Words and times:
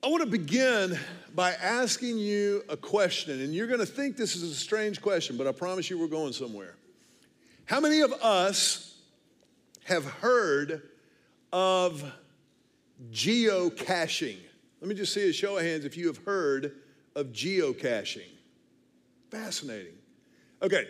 I 0.00 0.06
want 0.06 0.22
to 0.22 0.30
begin 0.30 0.96
by 1.34 1.54
asking 1.54 2.18
you 2.18 2.62
a 2.68 2.76
question, 2.76 3.40
and 3.40 3.52
you're 3.52 3.66
going 3.66 3.80
to 3.80 3.86
think 3.86 4.16
this 4.16 4.36
is 4.36 4.44
a 4.44 4.54
strange 4.54 5.02
question, 5.02 5.36
but 5.36 5.48
I 5.48 5.52
promise 5.52 5.90
you 5.90 5.98
we're 5.98 6.06
going 6.06 6.32
somewhere. 6.32 6.76
How 7.64 7.80
many 7.80 8.00
of 8.02 8.12
us 8.12 8.96
have 9.84 10.04
heard 10.04 10.82
of 11.52 12.12
geocaching? 13.10 14.36
Let 14.80 14.88
me 14.88 14.94
just 14.94 15.12
see 15.12 15.28
a 15.28 15.32
show 15.32 15.56
of 15.56 15.64
hands 15.64 15.84
if 15.84 15.96
you 15.96 16.06
have 16.06 16.18
heard 16.18 16.76
of 17.16 17.32
geocaching. 17.32 18.30
Fascinating. 19.32 19.94
Okay, 20.62 20.86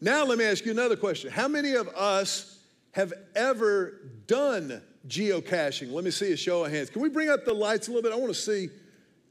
now 0.00 0.24
let 0.24 0.38
me 0.38 0.46
ask 0.46 0.64
you 0.64 0.72
another 0.72 0.96
question. 0.96 1.30
How 1.30 1.48
many 1.48 1.74
of 1.74 1.88
us 1.88 2.60
have 2.92 3.12
ever 3.36 4.00
done 4.26 4.80
geocaching? 5.08 5.92
Let 5.92 6.04
me 6.04 6.10
see 6.10 6.32
a 6.32 6.36
show 6.36 6.64
of 6.64 6.72
hands. 6.72 6.90
Can 6.90 7.02
we 7.02 7.08
bring 7.08 7.30
up 7.30 7.44
the 7.44 7.54
lights 7.54 7.88
a 7.88 7.90
little 7.90 8.02
bit? 8.02 8.12
I 8.12 8.20
want 8.20 8.32
to 8.34 8.40
see. 8.40 8.68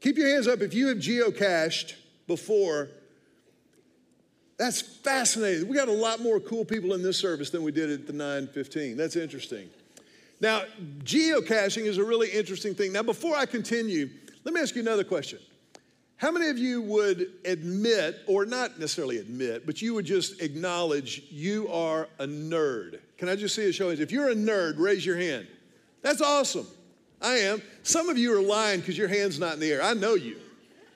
Keep 0.00 0.18
your 0.18 0.28
hands 0.28 0.46
up 0.46 0.60
if 0.60 0.74
you 0.74 0.88
have 0.88 0.98
geocached 0.98 1.94
before. 2.26 2.88
That's 4.58 4.80
fascinating. 4.80 5.68
We 5.68 5.76
got 5.76 5.88
a 5.88 5.92
lot 5.92 6.20
more 6.20 6.40
cool 6.40 6.64
people 6.64 6.94
in 6.94 7.02
this 7.02 7.16
service 7.16 7.50
than 7.50 7.62
we 7.62 7.72
did 7.72 7.90
at 7.90 8.06
the 8.06 8.12
915. 8.12 8.96
That's 8.96 9.16
interesting. 9.16 9.68
Now, 10.40 10.62
geocaching 11.04 11.84
is 11.84 11.98
a 11.98 12.04
really 12.04 12.28
interesting 12.28 12.74
thing. 12.74 12.92
Now, 12.92 13.02
before 13.02 13.36
I 13.36 13.46
continue, 13.46 14.08
let 14.44 14.54
me 14.54 14.60
ask 14.60 14.74
you 14.74 14.82
another 14.82 15.04
question. 15.04 15.38
How 16.16 16.32
many 16.32 16.48
of 16.48 16.58
you 16.58 16.82
would 16.82 17.32
admit, 17.44 18.20
or 18.26 18.44
not 18.44 18.80
necessarily 18.80 19.18
admit, 19.18 19.64
but 19.66 19.80
you 19.80 19.94
would 19.94 20.04
just 20.04 20.42
acknowledge 20.42 21.22
you 21.30 21.68
are 21.68 22.08
a 22.18 22.26
nerd? 22.26 22.98
Can 23.18 23.28
I 23.28 23.36
just 23.36 23.54
see 23.54 23.68
a 23.68 23.72
show? 23.72 23.84
Of 23.84 23.90
hands? 23.90 24.00
If 24.00 24.10
you're 24.10 24.30
a 24.30 24.34
nerd, 24.34 24.78
raise 24.78 25.06
your 25.06 25.16
hand. 25.16 25.46
That's 26.02 26.20
awesome. 26.20 26.66
I 27.20 27.38
am. 27.38 27.62
Some 27.82 28.08
of 28.08 28.18
you 28.18 28.36
are 28.36 28.42
lying 28.42 28.80
because 28.80 28.96
your 28.96 29.08
hand's 29.08 29.38
not 29.38 29.54
in 29.54 29.60
the 29.60 29.72
air. 29.72 29.82
I 29.82 29.94
know 29.94 30.14
you, 30.14 30.36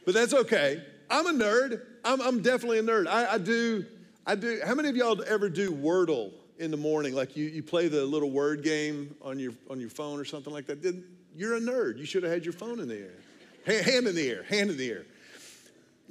but 0.04 0.14
that's 0.14 0.32
okay. 0.32 0.82
I'm 1.10 1.26
a 1.26 1.32
nerd. 1.32 1.82
I'm, 2.04 2.20
I'm 2.20 2.42
definitely 2.42 2.78
a 2.78 2.82
nerd. 2.82 3.06
I, 3.06 3.34
I, 3.34 3.38
do. 3.38 3.84
I 4.26 4.34
do. 4.34 4.60
How 4.64 4.74
many 4.74 4.88
of 4.88 4.96
y'all 4.96 5.22
ever 5.26 5.48
do 5.48 5.72
Wordle 5.72 6.32
in 6.58 6.70
the 6.70 6.76
morning? 6.76 7.14
Like 7.14 7.36
you, 7.36 7.46
you 7.46 7.62
play 7.62 7.88
the 7.88 8.04
little 8.04 8.30
word 8.30 8.62
game 8.62 9.14
on 9.22 9.38
your 9.38 9.52
on 9.68 9.80
your 9.80 9.90
phone 9.90 10.20
or 10.20 10.24
something 10.24 10.52
like 10.52 10.66
that. 10.66 11.02
You're 11.36 11.56
a 11.56 11.60
nerd. 11.60 11.98
You 11.98 12.04
should 12.04 12.22
have 12.22 12.32
had 12.32 12.44
your 12.44 12.54
phone 12.54 12.78
in 12.78 12.88
the 12.88 12.98
air. 12.98 13.82
Hand 13.82 14.06
in 14.06 14.14
the 14.14 14.28
air. 14.28 14.44
Hand 14.44 14.70
in 14.70 14.76
the 14.76 14.90
air 14.90 15.04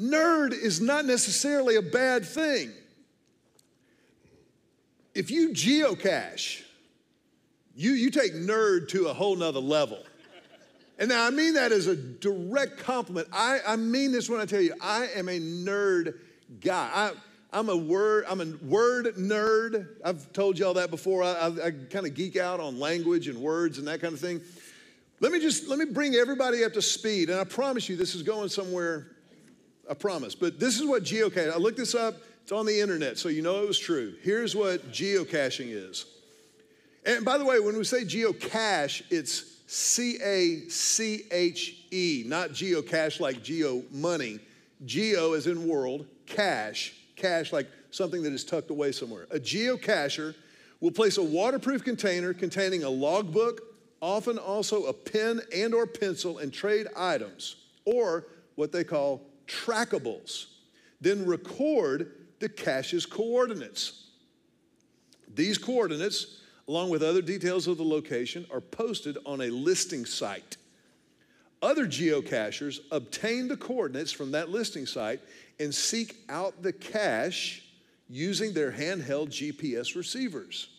nerd 0.02 0.54
is 0.54 0.82
not 0.82 1.06
necessarily 1.06 1.76
a 1.76 1.82
bad 1.82 2.26
thing. 2.26 2.72
If 5.14 5.30
you 5.30 5.50
geocache, 5.50 6.64
you, 7.76 7.92
you 7.92 8.12
take 8.12 8.34
nerd 8.34 8.90
to 8.90 9.08
a 9.08 9.14
whole 9.14 9.36
nother 9.36 9.60
level. 9.60 10.00
And 11.00 11.10
now 11.10 11.26
I 11.26 11.32
mean 11.32 11.56
that 11.56 11.72
as 11.72 11.88
a 11.88 11.96
direct 11.96 12.78
compliment. 12.78 13.28
I, 13.34 13.60
I 13.66 13.76
mean 13.76 14.12
this 14.12 14.30
when 14.30 14.40
I 14.40 14.46
tell 14.46 14.62
you, 14.62 14.76
I 14.80 15.08
am 15.16 15.30
a 15.30 15.40
nerd 15.40 16.20
guy. 16.60 16.90
I, 16.94 17.12
I'm 17.54 17.70
a 17.70 17.76
word, 17.76 18.26
I'm 18.30 18.40
a 18.40 18.46
word 18.64 19.08
nerd. 19.18 19.88
I've 20.06 20.32
told 20.32 20.60
y'all 20.60 20.76
that 20.76 20.92
before. 20.92 21.24
I, 21.24 21.32
I, 21.32 21.48
I 21.48 21.72
kind 21.90 22.06
of 22.06 22.14
geek 22.14 22.38
out 22.38 22.60
on 22.60 22.80
language 22.80 23.28
and 23.28 23.40
words 23.40 23.78
and 23.78 23.88
that 23.88 24.00
kind 24.00 24.14
of 24.14 24.20
thing. 24.20 24.42
Let 25.20 25.32
me 25.32 25.40
just 25.40 25.68
let 25.68 25.78
me 25.78 25.86
bring 25.86 26.16
everybody 26.16 26.64
up 26.64 26.74
to 26.74 26.82
speed, 26.82 27.30
and 27.30 27.40
I 27.40 27.44
promise 27.44 27.88
you 27.88 27.96
this 27.96 28.16
is 28.16 28.24
going 28.24 28.50
somewhere 28.50 29.12
I 29.90 29.94
promise. 29.94 30.36
But 30.36 30.60
this 30.60 30.80
is 30.80 30.86
what 30.86 31.04
geocaching, 31.04 31.52
I 31.52 31.58
looked 31.58 31.78
this 31.78 31.94
up, 31.94 32.16
it's 32.44 32.52
on 32.52 32.66
the 32.66 32.80
internet, 32.80 33.18
so 33.18 33.30
you 33.30 33.42
know 33.42 33.62
it 33.62 33.68
was 33.68 33.78
true. 33.78 34.16
Here's 34.22 34.56
what 34.56 34.92
geocaching 34.92 35.68
is. 35.70 36.06
And 37.06 37.26
by 37.26 37.38
the 37.38 37.46
way, 37.46 37.60
when 37.60 37.78
we 37.78 37.84
say 37.84 38.04
geocache, 38.04 39.04
it's 39.10 39.62
C 39.68 40.18
A 40.22 40.68
C 40.70 41.24
H 41.32 41.86
E, 41.92 42.24
not 42.28 42.50
geocache 42.50 43.20
like 43.20 43.42
geo 43.42 43.84
money. 43.92 44.40
Geo 44.86 45.34
is 45.34 45.48
in 45.48 45.68
world, 45.68 46.06
cache, 46.26 46.94
cache 47.16 47.54
like 47.54 47.68
something 47.92 48.24
that 48.24 48.34
is 48.34 48.44
tucked 48.44 48.70
away 48.70 48.92
somewhere. 48.92 49.28
A 49.32 49.40
geocacher 49.40 50.36
will 50.80 50.92
place 50.92 51.18
a 51.18 51.24
waterproof 51.24 51.84
container 51.84 52.34
containing 52.34 52.84
a 52.84 52.90
logbook, 52.90 53.62
often 54.02 54.38
also 54.38 54.86
a 54.86 54.94
pen 54.94 55.40
and 55.56 55.74
or 55.74 55.86
pencil 55.86 56.40
and 56.40 56.52
trade 56.52 56.88
items, 56.98 57.56
or 57.86 58.26
what 58.56 58.72
they 58.72 58.84
call 58.84 59.22
trackables. 59.48 60.48
Then 61.00 61.26
record 61.26 62.12
the 62.40 62.50
cache's 62.50 63.06
coordinates. 63.06 64.08
These 65.34 65.58
coordinates, 65.58 66.41
along 66.68 66.90
with 66.90 67.04
other 67.04 67.22
details 67.22 67.68
of 67.68 67.78
the 67.78 67.84
location, 67.84 68.46
are 68.52 68.62
posted 68.62 69.18
on 69.26 69.42
a 69.42 69.50
listing 69.50 70.06
site. 70.06 70.58
Other 71.62 71.86
geocachers 71.86 72.80
obtain 72.92 73.48
the 73.48 73.58
coordinates 73.58 74.12
from 74.12 74.32
that 74.32 74.50
listing 74.50 74.86
site 74.86 75.20
and 75.60 75.74
seek 75.74 76.18
out 76.28 76.64
the 76.64 76.74
cache 76.74 77.64
using 78.10 78.54
their 78.54 78.72
handheld 78.72 79.30
GPS 79.30 79.96
receivers. 79.96 80.70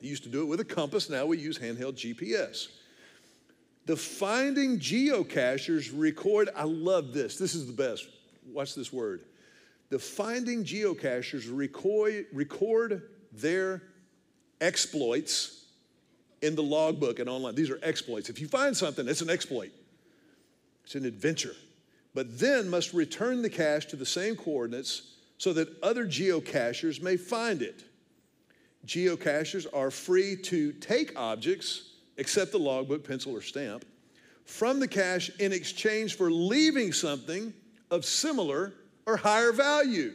They 0.00 0.08
used 0.08 0.24
to 0.24 0.28
do 0.28 0.42
it 0.42 0.46
with 0.46 0.60
a 0.60 0.64
compass, 0.64 1.08
now 1.08 1.26
we 1.26 1.38
use 1.38 1.58
handheld 1.58 1.94
GPS. 1.94 2.68
The 3.86 3.96
finding 3.96 4.78
geocachers 4.80 5.92
record, 5.94 6.50
I 6.56 6.64
love 6.64 7.12
this, 7.12 7.38
this 7.38 7.54
is 7.54 7.66
the 7.66 7.72
best. 7.72 8.08
Watch 8.52 8.74
this 8.74 8.92
word. 8.92 9.22
The 9.88 9.98
finding 9.98 10.64
geocachers 10.64 11.48
record, 11.50 12.26
record 12.32 13.02
their 13.32 13.82
exploits 14.60 15.64
in 16.42 16.54
the 16.54 16.62
logbook 16.62 17.18
and 17.18 17.28
online. 17.28 17.54
These 17.54 17.70
are 17.70 17.78
exploits. 17.82 18.28
If 18.28 18.40
you 18.40 18.48
find 18.48 18.76
something, 18.76 19.06
it's 19.08 19.20
an 19.20 19.30
exploit, 19.30 19.70
it's 20.84 20.94
an 20.94 21.04
adventure. 21.04 21.54
But 22.14 22.38
then 22.38 22.70
must 22.70 22.94
return 22.94 23.42
the 23.42 23.50
cache 23.50 23.86
to 23.86 23.96
the 23.96 24.06
same 24.06 24.36
coordinates 24.36 25.12
so 25.38 25.52
that 25.52 25.68
other 25.82 26.06
geocachers 26.06 27.02
may 27.02 27.16
find 27.16 27.60
it. 27.60 27.84
Geocachers 28.86 29.66
are 29.74 29.90
free 29.90 30.36
to 30.44 30.72
take 30.72 31.18
objects 31.18 31.92
except 32.16 32.52
the 32.52 32.58
logbook, 32.58 33.06
pencil, 33.06 33.36
or 33.36 33.42
stamp, 33.42 33.84
from 34.44 34.80
the 34.80 34.88
cache 34.88 35.30
in 35.38 35.52
exchange 35.52 36.16
for 36.16 36.30
leaving 36.30 36.92
something 36.92 37.52
of 37.90 38.04
similar 38.04 38.72
or 39.06 39.16
higher 39.16 39.52
value. 39.52 40.12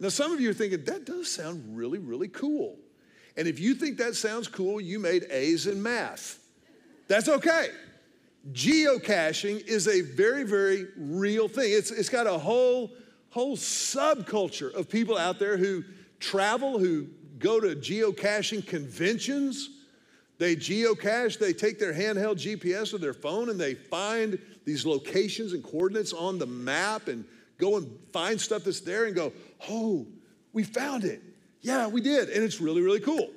Now, 0.00 0.08
some 0.08 0.32
of 0.32 0.40
you 0.40 0.50
are 0.50 0.54
thinking, 0.54 0.84
that 0.84 1.06
does 1.06 1.30
sound 1.30 1.76
really, 1.76 1.98
really 1.98 2.28
cool. 2.28 2.76
And 3.36 3.48
if 3.48 3.58
you 3.58 3.74
think 3.74 3.96
that 3.98 4.14
sounds 4.16 4.48
cool, 4.48 4.80
you 4.80 4.98
made 4.98 5.26
A's 5.30 5.66
in 5.66 5.82
math. 5.82 6.38
That's 7.08 7.28
okay. 7.28 7.68
Geocaching 8.52 9.66
is 9.66 9.88
a 9.88 10.02
very, 10.02 10.44
very 10.44 10.86
real 10.96 11.48
thing. 11.48 11.72
It's, 11.72 11.90
it's 11.90 12.08
got 12.08 12.26
a 12.26 12.38
whole, 12.38 12.90
whole 13.30 13.56
subculture 13.56 14.72
of 14.74 14.88
people 14.88 15.16
out 15.16 15.38
there 15.38 15.56
who 15.56 15.84
travel, 16.20 16.78
who 16.78 17.06
go 17.38 17.60
to 17.60 17.74
geocaching 17.74 18.66
conventions. 18.66 19.70
They 20.38 20.56
geocache, 20.56 21.38
they 21.38 21.52
take 21.52 21.78
their 21.78 21.94
handheld 21.94 22.36
GPS 22.36 22.92
or 22.92 22.98
their 22.98 23.14
phone 23.14 23.48
and 23.48 23.58
they 23.58 23.74
find 23.74 24.38
these 24.64 24.86
locations 24.86 25.52
and 25.52 25.62
coordinates 25.62 26.12
on 26.12 26.38
the 26.38 26.46
map 26.46 27.08
and 27.08 27.24
go 27.58 27.76
and 27.76 27.90
find 28.12 28.40
stuff 28.40 28.64
that's 28.64 28.80
there 28.80 29.04
and 29.06 29.14
go, 29.14 29.32
oh, 29.68 30.06
we 30.52 30.64
found 30.64 31.04
it. 31.04 31.22
Yeah, 31.60 31.86
we 31.86 32.00
did. 32.00 32.28
And 32.30 32.42
it's 32.42 32.60
really, 32.60 32.82
really 32.82 33.00
cool. 33.00 33.30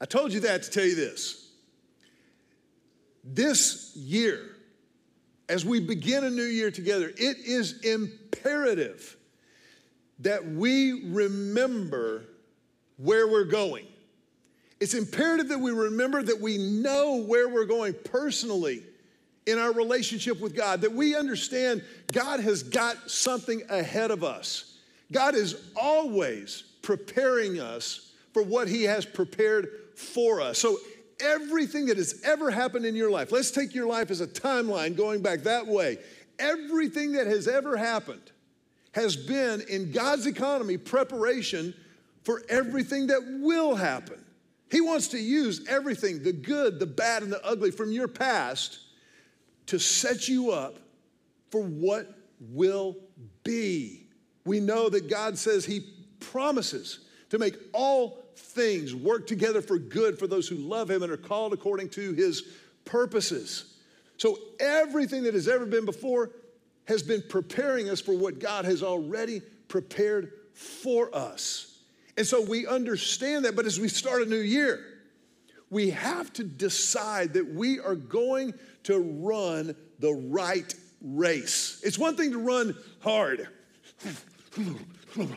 I 0.00 0.04
told 0.04 0.32
you 0.32 0.40
that 0.40 0.62
to 0.64 0.70
tell 0.70 0.84
you 0.84 0.94
this. 0.94 1.50
This 3.24 3.96
year, 3.96 4.56
as 5.48 5.64
we 5.64 5.80
begin 5.80 6.24
a 6.24 6.30
new 6.30 6.44
year 6.44 6.70
together, 6.70 7.08
it 7.08 7.38
is 7.38 7.80
imperative 7.80 9.16
that 10.20 10.44
we 10.44 11.10
remember 11.10 12.24
where 12.96 13.26
we're 13.26 13.44
going. 13.44 13.86
It's 14.80 14.94
imperative 14.94 15.48
that 15.48 15.58
we 15.58 15.70
remember 15.70 16.22
that 16.22 16.40
we 16.40 16.58
know 16.58 17.16
where 17.16 17.48
we're 17.48 17.64
going 17.64 17.94
personally 18.04 18.82
in 19.46 19.58
our 19.58 19.72
relationship 19.72 20.40
with 20.40 20.54
God, 20.54 20.80
that 20.80 20.92
we 20.92 21.14
understand 21.14 21.82
God 22.12 22.40
has 22.40 22.62
got 22.62 23.10
something 23.10 23.62
ahead 23.68 24.10
of 24.10 24.24
us. 24.24 24.78
God 25.12 25.34
is 25.34 25.70
always 25.76 26.64
preparing 26.82 27.60
us 27.60 28.12
for 28.32 28.42
what 28.42 28.68
He 28.68 28.84
has 28.84 29.06
prepared 29.06 29.68
for 29.94 30.40
us. 30.40 30.58
So, 30.58 30.78
everything 31.18 31.86
that 31.86 31.96
has 31.96 32.20
ever 32.24 32.50
happened 32.50 32.84
in 32.84 32.94
your 32.94 33.10
life, 33.10 33.32
let's 33.32 33.50
take 33.50 33.74
your 33.74 33.86
life 33.86 34.10
as 34.10 34.20
a 34.20 34.26
timeline 34.26 34.96
going 34.96 35.22
back 35.22 35.40
that 35.44 35.66
way. 35.66 35.98
Everything 36.38 37.12
that 37.12 37.26
has 37.26 37.48
ever 37.48 37.76
happened 37.76 38.32
has 38.92 39.16
been 39.16 39.62
in 39.62 39.92
God's 39.92 40.26
economy 40.26 40.76
preparation 40.76 41.72
for 42.24 42.42
everything 42.48 43.06
that 43.06 43.22
will 43.40 43.74
happen. 43.74 44.22
He 44.70 44.80
wants 44.80 45.08
to 45.08 45.18
use 45.18 45.64
everything 45.68 46.22
the 46.22 46.32
good, 46.32 46.78
the 46.78 46.86
bad, 46.86 47.22
and 47.22 47.32
the 47.32 47.44
ugly 47.46 47.70
from 47.70 47.92
your 47.92 48.08
past 48.08 48.80
to 49.66 49.78
set 49.78 50.28
you 50.28 50.50
up 50.50 50.76
for 51.50 51.62
what 51.62 52.14
will 52.40 52.96
be. 53.44 54.06
We 54.44 54.60
know 54.60 54.88
that 54.88 55.08
God 55.08 55.38
says 55.38 55.64
He 55.64 55.80
promises 56.20 57.00
to 57.30 57.38
make 57.38 57.56
all 57.72 58.26
things 58.36 58.94
work 58.94 59.26
together 59.26 59.62
for 59.62 59.78
good 59.78 60.18
for 60.18 60.26
those 60.26 60.48
who 60.48 60.56
love 60.56 60.90
him 60.90 61.02
and 61.02 61.10
are 61.10 61.16
called 61.16 61.52
according 61.52 61.88
to 61.90 62.12
his 62.12 62.42
purposes. 62.84 63.74
So 64.18 64.38
everything 64.60 65.22
that 65.24 65.34
has 65.34 65.48
ever 65.48 65.66
been 65.66 65.84
before 65.84 66.30
has 66.86 67.02
been 67.02 67.22
preparing 67.28 67.88
us 67.88 68.00
for 68.00 68.16
what 68.16 68.38
God 68.38 68.64
has 68.64 68.82
already 68.82 69.40
prepared 69.68 70.32
for 70.52 71.14
us. 71.14 71.80
And 72.16 72.26
so 72.26 72.40
we 72.40 72.66
understand 72.66 73.44
that, 73.44 73.56
but 73.56 73.66
as 73.66 73.78
we 73.78 73.88
start 73.88 74.22
a 74.22 74.26
new 74.26 74.36
year, 74.36 74.84
we 75.76 75.90
have 75.90 76.32
to 76.32 76.42
decide 76.42 77.34
that 77.34 77.46
we 77.46 77.78
are 77.78 77.96
going 77.96 78.54
to 78.84 78.98
run 78.98 79.76
the 79.98 80.10
right 80.10 80.74
race. 81.02 81.82
It's 81.84 81.98
one 81.98 82.16
thing 82.16 82.32
to 82.32 82.38
run 82.38 82.74
hard. 83.00 83.46
But 85.14 85.28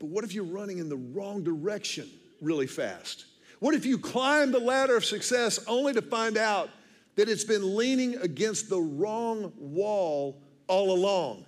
what 0.00 0.22
if 0.22 0.34
you're 0.34 0.44
running 0.44 0.76
in 0.76 0.90
the 0.90 0.98
wrong 0.98 1.42
direction 1.42 2.10
really 2.42 2.66
fast? 2.66 3.24
What 3.58 3.74
if 3.74 3.86
you 3.86 3.96
climb 3.96 4.52
the 4.52 4.60
ladder 4.60 4.98
of 4.98 5.04
success 5.06 5.64
only 5.66 5.94
to 5.94 6.02
find 6.02 6.36
out 6.36 6.68
that 7.14 7.30
it's 7.30 7.44
been 7.44 7.74
leaning 7.74 8.16
against 8.16 8.68
the 8.68 8.82
wrong 8.82 9.50
wall 9.56 10.42
all 10.68 10.92
along? 10.92 11.45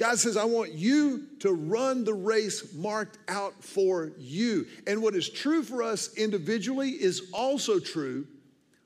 God 0.00 0.18
says, 0.18 0.38
I 0.38 0.44
want 0.44 0.72
you 0.72 1.26
to 1.40 1.52
run 1.52 2.04
the 2.04 2.14
race 2.14 2.72
marked 2.72 3.18
out 3.28 3.62
for 3.62 4.12
you. 4.16 4.66
And 4.86 5.02
what 5.02 5.14
is 5.14 5.28
true 5.28 5.62
for 5.62 5.82
us 5.82 6.14
individually 6.14 6.88
is 6.88 7.28
also 7.34 7.78
true 7.78 8.26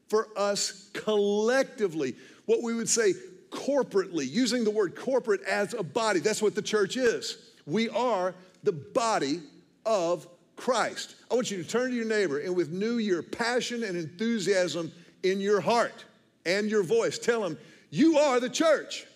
for 0.09 0.27
us 0.37 0.91
collectively. 0.93 2.17
What 2.47 2.65
we 2.65 2.75
would 2.75 2.89
say 2.89 3.15
corporately, 3.51 4.29
using 4.29 4.65
the 4.65 4.73
word 4.73 4.97
corporate 4.97 5.43
as 5.43 5.73
a 5.73 5.85
body. 5.85 6.19
That's 6.19 6.43
what 6.43 6.57
the 6.57 6.63
church 6.63 6.97
is. 6.97 7.39
We 7.65 7.89
are 7.91 8.35
the 8.65 8.73
body 8.73 9.41
of 9.87 10.27
Christ. 10.57 11.15
I 11.31 11.37
want 11.37 11.49
you 11.49 11.63
to 11.63 11.69
turn 11.69 11.91
to 11.91 11.97
your 11.97 12.07
neighbor 12.07 12.41
and 12.41 12.57
with 12.57 12.73
new 12.73 12.99
year 12.99 13.23
passion 13.23 13.85
and 13.85 13.97
enthusiasm 13.97 14.91
in 15.23 15.39
your 15.39 15.61
heart 15.61 16.05
and 16.45 16.69
your 16.69 16.83
voice, 16.83 17.21
tell 17.21 17.45
him, 17.45 17.57
You 17.91 18.19
are 18.19 18.41
the 18.41 18.51
church. 18.51 19.07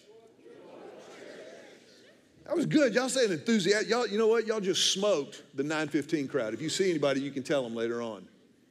That 2.49 2.57
was 2.57 2.65
good. 2.65 2.95
Y'all 2.95 3.11
saying 3.11 3.31
enthusiasm. 3.31 3.91
Y'all, 3.91 4.07
you 4.07 4.17
know 4.17 4.27
what? 4.27 4.47
Y'all 4.47 4.59
just 4.59 4.93
smoked 4.93 5.43
the 5.55 5.63
915 5.63 6.29
crowd. 6.29 6.55
If 6.55 6.63
you 6.63 6.71
see 6.71 6.89
anybody, 6.89 7.21
you 7.21 7.31
can 7.31 7.43
tell 7.43 7.63
them 7.63 7.75
later 7.75 8.01
on. 8.01 8.27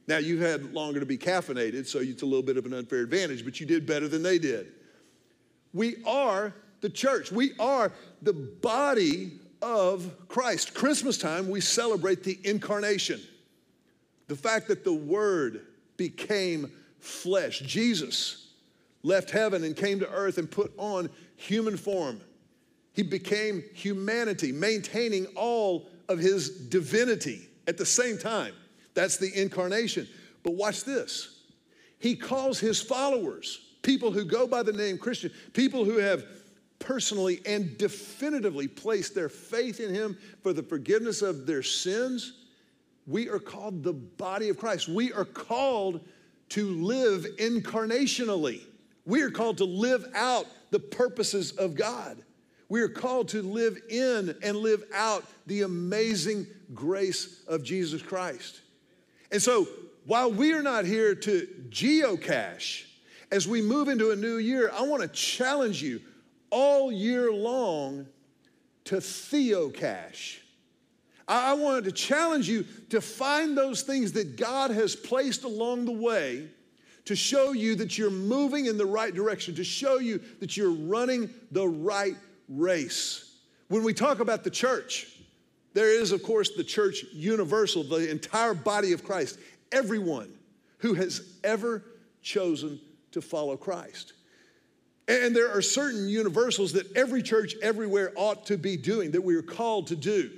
Now, 0.08 0.18
you've 0.18 0.40
had 0.40 0.72
longer 0.72 0.98
to 0.98 1.06
be 1.06 1.16
caffeinated, 1.16 1.86
so 1.86 2.00
it's 2.00 2.22
a 2.22 2.26
little 2.26 2.42
bit 2.42 2.56
of 2.56 2.66
an 2.66 2.74
unfair 2.74 3.00
advantage, 3.00 3.44
but 3.44 3.60
you 3.60 3.66
did 3.66 3.86
better 3.86 4.08
than 4.08 4.22
they 4.22 4.38
did. 4.38 4.72
We 5.72 6.02
are 6.04 6.52
the 6.80 6.90
church. 6.90 7.30
We 7.30 7.52
are 7.60 7.92
the 8.22 8.32
body 8.32 9.38
of 9.62 10.12
Christ. 10.26 10.74
Christmas 10.74 11.16
time, 11.16 11.48
we 11.48 11.60
celebrate 11.60 12.24
the 12.24 12.38
incarnation, 12.42 13.20
the 14.26 14.36
fact 14.36 14.66
that 14.68 14.82
the 14.82 14.92
Word 14.92 15.66
became 15.96 16.72
flesh. 16.98 17.60
Jesus 17.60 18.48
left 19.04 19.30
heaven 19.30 19.62
and 19.62 19.76
came 19.76 20.00
to 20.00 20.10
earth 20.10 20.38
and 20.38 20.50
put 20.50 20.72
on 20.78 21.10
human 21.36 21.76
form. 21.76 22.20
He 22.98 23.04
became 23.04 23.62
humanity, 23.74 24.50
maintaining 24.50 25.26
all 25.36 25.88
of 26.08 26.18
his 26.18 26.50
divinity 26.50 27.48
at 27.68 27.78
the 27.78 27.86
same 27.86 28.18
time. 28.18 28.52
That's 28.94 29.18
the 29.18 29.30
incarnation. 29.40 30.08
But 30.42 30.54
watch 30.54 30.82
this. 30.82 31.42
He 32.00 32.16
calls 32.16 32.58
his 32.58 32.82
followers, 32.82 33.60
people 33.82 34.10
who 34.10 34.24
go 34.24 34.48
by 34.48 34.64
the 34.64 34.72
name 34.72 34.98
Christian, 34.98 35.30
people 35.52 35.84
who 35.84 35.98
have 35.98 36.24
personally 36.80 37.40
and 37.46 37.78
definitively 37.78 38.66
placed 38.66 39.14
their 39.14 39.28
faith 39.28 39.78
in 39.78 39.94
him 39.94 40.18
for 40.42 40.52
the 40.52 40.64
forgiveness 40.64 41.22
of 41.22 41.46
their 41.46 41.62
sins. 41.62 42.46
We 43.06 43.28
are 43.28 43.38
called 43.38 43.84
the 43.84 43.92
body 43.92 44.48
of 44.48 44.58
Christ. 44.58 44.88
We 44.88 45.12
are 45.12 45.24
called 45.24 46.00
to 46.48 46.68
live 46.82 47.24
incarnationally. 47.38 48.62
We 49.04 49.22
are 49.22 49.30
called 49.30 49.58
to 49.58 49.66
live 49.66 50.04
out 50.16 50.46
the 50.72 50.80
purposes 50.80 51.52
of 51.52 51.76
God. 51.76 52.24
We 52.68 52.82
are 52.82 52.88
called 52.88 53.28
to 53.28 53.42
live 53.42 53.78
in 53.88 54.36
and 54.42 54.56
live 54.56 54.84
out 54.94 55.24
the 55.46 55.62
amazing 55.62 56.46
grace 56.74 57.42
of 57.46 57.62
Jesus 57.62 58.02
Christ. 58.02 58.60
And 59.30 59.40
so, 59.40 59.66
while 60.04 60.30
we 60.30 60.52
are 60.52 60.62
not 60.62 60.84
here 60.84 61.14
to 61.14 61.48
geocache, 61.68 62.84
as 63.30 63.46
we 63.46 63.60
move 63.60 63.88
into 63.88 64.10
a 64.10 64.16
new 64.16 64.38
year, 64.38 64.70
I 64.72 64.82
want 64.82 65.02
to 65.02 65.08
challenge 65.08 65.82
you 65.82 66.00
all 66.50 66.90
year 66.90 67.30
long 67.32 68.06
to 68.84 68.96
theocache. 68.96 70.40
I 71.26 71.52
wanted 71.52 71.84
to 71.84 71.92
challenge 71.92 72.48
you 72.48 72.64
to 72.88 73.02
find 73.02 73.56
those 73.56 73.82
things 73.82 74.12
that 74.12 74.36
God 74.36 74.70
has 74.70 74.96
placed 74.96 75.44
along 75.44 75.84
the 75.84 75.92
way 75.92 76.48
to 77.04 77.16
show 77.16 77.52
you 77.52 77.74
that 77.74 77.96
you're 77.96 78.10
moving 78.10 78.66
in 78.66 78.76
the 78.76 78.84
right 78.84 79.14
direction, 79.14 79.54
to 79.54 79.64
show 79.64 79.98
you 79.98 80.20
that 80.40 80.58
you're 80.58 80.70
running 80.70 81.30
the 81.52 81.66
right 81.66 82.16
race. 82.48 83.36
When 83.68 83.82
we 83.82 83.92
talk 83.92 84.20
about 84.20 84.44
the 84.44 84.50
church, 84.50 85.06
there 85.74 85.88
is, 86.00 86.12
of 86.12 86.22
course, 86.22 86.52
the 86.56 86.64
church 86.64 87.04
universal, 87.12 87.84
the 87.84 88.10
entire 88.10 88.54
body 88.54 88.92
of 88.92 89.04
Christ, 89.04 89.38
everyone 89.70 90.32
who 90.78 90.94
has 90.94 91.36
ever 91.44 91.84
chosen 92.22 92.80
to 93.12 93.20
follow 93.20 93.56
Christ. 93.56 94.14
And 95.06 95.34
there 95.34 95.50
are 95.50 95.62
certain 95.62 96.08
universals 96.08 96.72
that 96.72 96.94
every 96.96 97.22
church 97.22 97.54
everywhere 97.62 98.12
ought 98.14 98.46
to 98.46 98.58
be 98.58 98.76
doing, 98.76 99.10
that 99.12 99.24
we 99.24 99.34
are 99.36 99.42
called 99.42 99.86
to 99.88 99.96
do. 99.96 100.30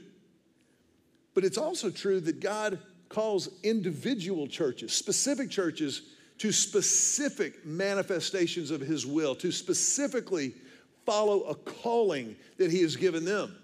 But 1.34 1.44
it's 1.44 1.58
also 1.58 1.90
true 1.90 2.20
that 2.20 2.40
God 2.40 2.78
calls 3.08 3.48
individual 3.62 4.46
churches, 4.46 4.92
specific 4.92 5.50
churches, 5.50 6.02
to 6.38 6.52
specific 6.52 7.66
manifestations 7.66 8.70
of 8.70 8.80
His 8.80 9.04
will, 9.04 9.34
to 9.36 9.50
specifically 9.52 10.54
follow 11.10 11.42
a 11.42 11.56
calling 11.56 12.36
that 12.56 12.70
He 12.70 12.82
has 12.82 12.94
given 12.94 13.24
them. 13.24 13.56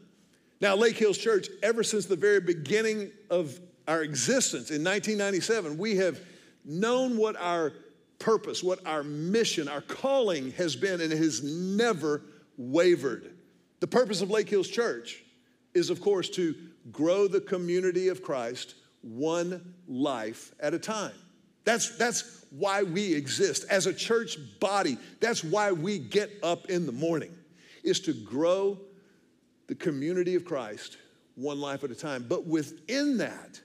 Now, 0.60 0.74
Lake 0.74 0.96
Hills 0.96 1.16
Church, 1.16 1.46
ever 1.62 1.84
since 1.84 2.06
the 2.06 2.16
very 2.16 2.40
beginning 2.40 3.12
of 3.30 3.60
our 3.86 4.02
existence 4.02 4.70
in 4.70 4.82
1997, 4.82 5.78
we 5.78 5.94
have 5.94 6.18
known 6.64 7.16
what 7.16 7.36
our 7.36 7.72
purpose, 8.18 8.64
what 8.64 8.84
our 8.84 9.04
mission, 9.04 9.68
our 9.68 9.80
calling 9.80 10.50
has 10.52 10.74
been, 10.74 11.00
and 11.00 11.12
it 11.12 11.18
has 11.18 11.44
never 11.44 12.22
wavered. 12.56 13.36
The 13.78 13.86
purpose 13.86 14.22
of 14.22 14.30
Lake 14.30 14.48
Hills 14.48 14.66
Church 14.66 15.22
is, 15.72 15.88
of 15.88 16.00
course, 16.00 16.28
to 16.30 16.52
grow 16.90 17.28
the 17.28 17.40
community 17.40 18.08
of 18.08 18.24
Christ 18.24 18.74
one 19.02 19.72
life 19.86 20.52
at 20.58 20.74
a 20.74 20.80
time. 20.80 21.14
That's, 21.62 21.96
that's 21.96 22.44
why 22.50 22.82
we 22.82 23.14
exist 23.14 23.64
as 23.70 23.86
a 23.86 23.92
church 23.92 24.38
body. 24.60 24.98
That's 25.20 25.42
why 25.44 25.72
we 25.72 25.98
get 25.98 26.30
up 26.42 26.70
in 26.70 26.86
the 26.86 26.92
morning, 26.92 27.34
is 27.82 28.00
to 28.00 28.12
grow 28.12 28.78
the 29.66 29.74
community 29.74 30.34
of 30.34 30.44
Christ 30.44 30.98
one 31.34 31.60
life 31.60 31.84
at 31.84 31.90
a 31.90 31.94
time. 31.94 32.24
But 32.28 32.46
within 32.46 33.18
that, 33.18 33.60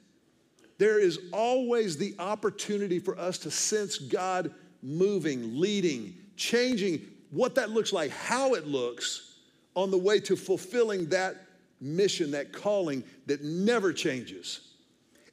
there 0.78 1.00
is 1.00 1.20
always 1.32 1.98
the 1.98 2.16
opportunity 2.20 3.00
for 3.00 3.18
us 3.18 3.38
to 3.40 3.52
sense 3.52 3.98
God 3.98 4.54
moving, 4.82 5.60
leading, 5.60 6.16
changing 6.36 7.06
what 7.30 7.56
that 7.56 7.70
looks 7.70 7.94
like, 7.94 8.12
how 8.12 8.56
it 8.56 8.68
looks 8.68 9.36
on 9.76 9.92
the 9.92 9.98
way 9.98 10.20
to 10.20 10.36
fulfilling 10.36 11.08
that 11.10 11.36
mission, 11.80 12.32
that 12.32 12.52
calling 12.52 13.04
that 13.28 13.44
never 13.44 13.94
changes. 13.94 14.71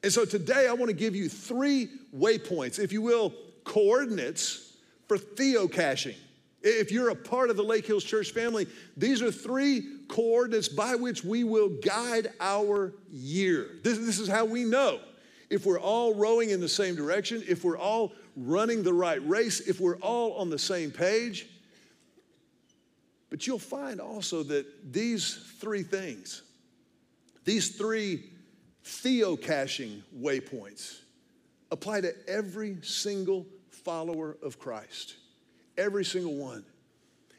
And 0.02 0.12
so 0.12 0.24
today 0.24 0.68
I 0.68 0.72
want 0.72 0.90
to 0.90 0.96
give 0.96 1.16
you 1.16 1.28
three 1.28 1.88
waypoints, 2.16 2.78
if 2.78 2.92
you 2.92 3.02
will, 3.02 3.32
coordinates 3.64 4.76
for 5.08 5.18
theocaching. 5.18 6.14
If 6.62 6.90
you're 6.90 7.10
a 7.10 7.16
part 7.16 7.50
of 7.50 7.56
the 7.56 7.62
Lake 7.62 7.86
Hills 7.86 8.04
Church 8.04 8.32
family, 8.32 8.66
these 8.96 9.22
are 9.22 9.30
three 9.30 9.82
coordinates 10.08 10.68
by 10.68 10.94
which 10.94 11.24
we 11.24 11.44
will 11.44 11.68
guide 11.68 12.28
our 12.40 12.92
year. 13.10 13.70
This, 13.82 13.98
this 13.98 14.18
is 14.18 14.28
how 14.28 14.44
we 14.44 14.64
know 14.64 15.00
if 15.50 15.64
we're 15.64 15.80
all 15.80 16.14
rowing 16.14 16.50
in 16.50 16.60
the 16.60 16.68
same 16.68 16.94
direction, 16.94 17.42
if 17.48 17.64
we're 17.64 17.78
all 17.78 18.12
running 18.36 18.82
the 18.82 18.92
right 18.92 19.26
race, 19.26 19.60
if 19.60 19.80
we're 19.80 19.96
all 19.98 20.34
on 20.34 20.50
the 20.50 20.58
same 20.58 20.90
page. 20.90 21.46
But 23.30 23.46
you'll 23.46 23.58
find 23.58 24.00
also 24.00 24.42
that 24.44 24.92
these 24.92 25.54
three 25.58 25.82
things, 25.82 26.42
these 27.44 27.76
three 27.76 28.24
theocaching 28.84 30.02
waypoints, 30.16 31.00
apply 31.70 32.00
to 32.02 32.14
every 32.28 32.78
single 32.82 33.46
follower 33.70 34.36
of 34.42 34.58
Christ. 34.58 35.16
Every 35.76 36.04
single 36.04 36.34
one. 36.34 36.64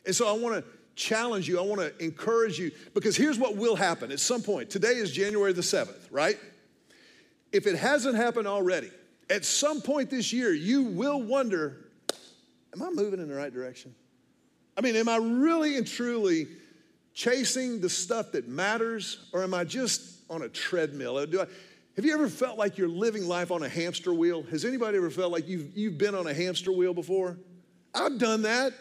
And 0.05 0.15
so 0.15 0.27
I 0.27 0.31
want 0.39 0.63
to 0.63 0.71
challenge 0.95 1.47
you, 1.47 1.59
I 1.59 1.61
want 1.61 1.81
to 1.81 2.03
encourage 2.03 2.59
you, 2.59 2.71
because 2.93 3.15
here's 3.15 3.37
what 3.37 3.55
will 3.55 3.75
happen 3.75 4.11
at 4.11 4.19
some 4.19 4.41
point. 4.41 4.69
Today 4.69 4.95
is 4.95 5.11
January 5.11 5.53
the 5.53 5.61
7th, 5.61 6.07
right? 6.11 6.37
If 7.51 7.67
it 7.67 7.75
hasn't 7.75 8.15
happened 8.15 8.47
already, 8.47 8.91
at 9.29 9.45
some 9.45 9.81
point 9.81 10.09
this 10.09 10.33
year, 10.33 10.53
you 10.53 10.83
will 10.83 11.21
wonder 11.21 11.85
Am 12.73 12.83
I 12.83 12.89
moving 12.91 13.19
in 13.19 13.27
the 13.27 13.35
right 13.35 13.51
direction? 13.51 13.95
I 14.77 14.81
mean, 14.81 14.95
am 14.95 15.09
I 15.09 15.17
really 15.17 15.77
and 15.77 15.87
truly 15.87 16.47
chasing 17.13 17.81
the 17.81 17.89
stuff 17.89 18.31
that 18.33 18.47
matters, 18.47 19.27
or 19.33 19.43
am 19.43 19.53
I 19.53 19.63
just 19.63 20.18
on 20.29 20.41
a 20.43 20.49
treadmill? 20.49 21.17
Uh, 21.17 21.25
do 21.25 21.41
I, 21.41 21.45
Have 21.95 22.05
you 22.05 22.13
ever 22.13 22.29
felt 22.29 22.57
like 22.57 22.77
you're 22.77 22.87
living 22.87 23.27
life 23.27 23.51
on 23.51 23.63
a 23.63 23.69
hamster 23.69 24.13
wheel? 24.13 24.43
Has 24.43 24.65
anybody 24.65 24.97
ever 24.97 25.09
felt 25.09 25.31
like 25.31 25.47
you've, 25.47 25.75
you've 25.75 25.97
been 25.97 26.15
on 26.15 26.27
a 26.27 26.33
hamster 26.33 26.71
wheel 26.71 26.93
before? 26.93 27.37
I've 27.93 28.17
done 28.17 28.43
that. 28.43 28.73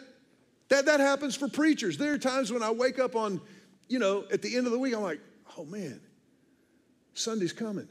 That, 0.69 0.85
that 0.85 0.99
happens 0.99 1.35
for 1.35 1.47
preachers. 1.47 1.97
There 1.97 2.13
are 2.13 2.17
times 2.17 2.51
when 2.51 2.61
I 2.61 2.71
wake 2.71 2.99
up 2.99 3.15
on, 3.15 3.41
you 3.87 3.99
know, 3.99 4.25
at 4.31 4.41
the 4.41 4.55
end 4.55 4.67
of 4.67 4.71
the 4.71 4.79
week, 4.79 4.95
I'm 4.95 5.01
like, 5.01 5.19
oh 5.57 5.65
man, 5.65 5.99
Sunday's 7.13 7.53
coming. 7.53 7.87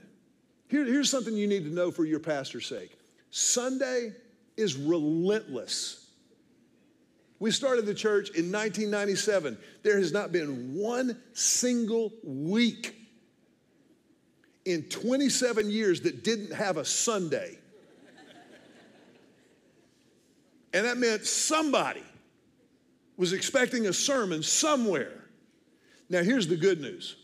Here, 0.69 0.85
here's 0.85 1.11
something 1.11 1.35
you 1.35 1.47
need 1.47 1.65
to 1.65 1.75
know 1.75 1.91
for 1.91 2.05
your 2.05 2.21
pastor's 2.21 2.67
sake 2.67 2.97
Sunday 3.31 4.13
is 4.57 4.77
relentless. 4.77 6.07
We 7.41 7.53
started 7.53 7.87
the 7.87 7.95
church 7.95 8.31
in 8.31 8.51
1997. 8.51 9.59
There 9.85 9.97
has 9.97 10.13
not 10.13 10.33
been 10.33 10.75
one 10.75 11.17
single 11.35 12.13
week 12.25 12.97
in 14.69 14.83
27 14.85 15.71
years 15.71 16.03
that 16.03 16.23
didn't 16.23 16.53
have 16.53 16.77
a 16.77 16.85
Sunday. 16.85 17.59
And 20.75 20.85
that 20.85 20.99
meant 20.99 21.25
somebody 21.25 22.03
was 23.17 23.33
expecting 23.33 23.87
a 23.87 23.93
sermon 23.93 24.43
somewhere. 24.43 25.25
Now, 26.11 26.23
here's 26.23 26.47
the 26.47 26.57
good 26.57 26.81
news 26.81 27.17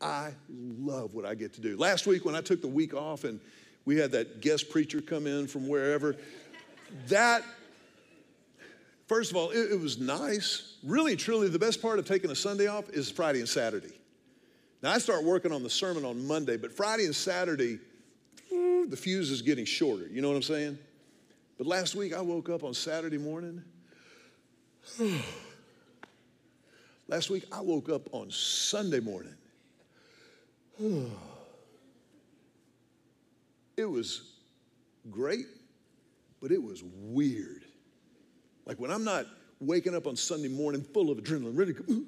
I 0.00 0.32
love 0.48 1.14
what 1.14 1.26
I 1.26 1.34
get 1.34 1.52
to 1.54 1.60
do. 1.60 1.76
Last 1.76 2.06
week, 2.06 2.24
when 2.24 2.34
I 2.34 2.40
took 2.40 2.62
the 2.62 2.68
week 2.68 2.94
off 2.94 3.24
and 3.24 3.40
we 3.84 3.96
had 3.96 4.12
that 4.12 4.40
guest 4.40 4.70
preacher 4.70 5.00
come 5.00 5.26
in 5.26 5.46
from 5.46 5.68
wherever, 5.68 6.16
that, 7.08 7.42
first 9.06 9.30
of 9.30 9.36
all, 9.36 9.50
it, 9.50 9.72
it 9.72 9.80
was 9.80 9.98
nice. 9.98 10.76
Really, 10.82 11.16
truly, 11.16 11.48
the 11.48 11.58
best 11.58 11.82
part 11.82 11.98
of 11.98 12.06
taking 12.06 12.30
a 12.30 12.34
Sunday 12.34 12.66
off 12.66 12.88
is 12.90 13.10
Friday 13.10 13.40
and 13.40 13.48
Saturday. 13.48 13.92
Now, 14.86 14.92
I 14.92 14.98
start 14.98 15.24
working 15.24 15.50
on 15.50 15.64
the 15.64 15.68
sermon 15.68 16.04
on 16.04 16.24
Monday, 16.28 16.56
but 16.56 16.72
Friday 16.72 17.06
and 17.06 17.16
Saturday, 17.16 17.80
the 18.48 18.96
fuse 18.96 19.32
is 19.32 19.42
getting 19.42 19.64
shorter. 19.64 20.06
You 20.06 20.22
know 20.22 20.28
what 20.28 20.36
I'm 20.36 20.42
saying? 20.42 20.78
But 21.58 21.66
last 21.66 21.96
week, 21.96 22.14
I 22.14 22.20
woke 22.20 22.48
up 22.48 22.62
on 22.62 22.72
Saturday 22.72 23.18
morning. 23.18 23.64
last 27.08 27.30
week, 27.30 27.46
I 27.50 27.60
woke 27.62 27.88
up 27.88 28.14
on 28.14 28.30
Sunday 28.30 29.00
morning. 29.00 29.34
it 33.76 33.86
was 33.86 34.34
great, 35.10 35.46
but 36.40 36.52
it 36.52 36.62
was 36.62 36.84
weird. 36.84 37.64
Like 38.66 38.78
when 38.78 38.92
I'm 38.92 39.02
not 39.02 39.26
waking 39.58 39.96
up 39.96 40.06
on 40.06 40.14
Sunday 40.14 40.46
morning 40.46 40.82
full 40.94 41.10
of 41.10 41.18
adrenaline, 41.18 41.76
to, 41.76 42.06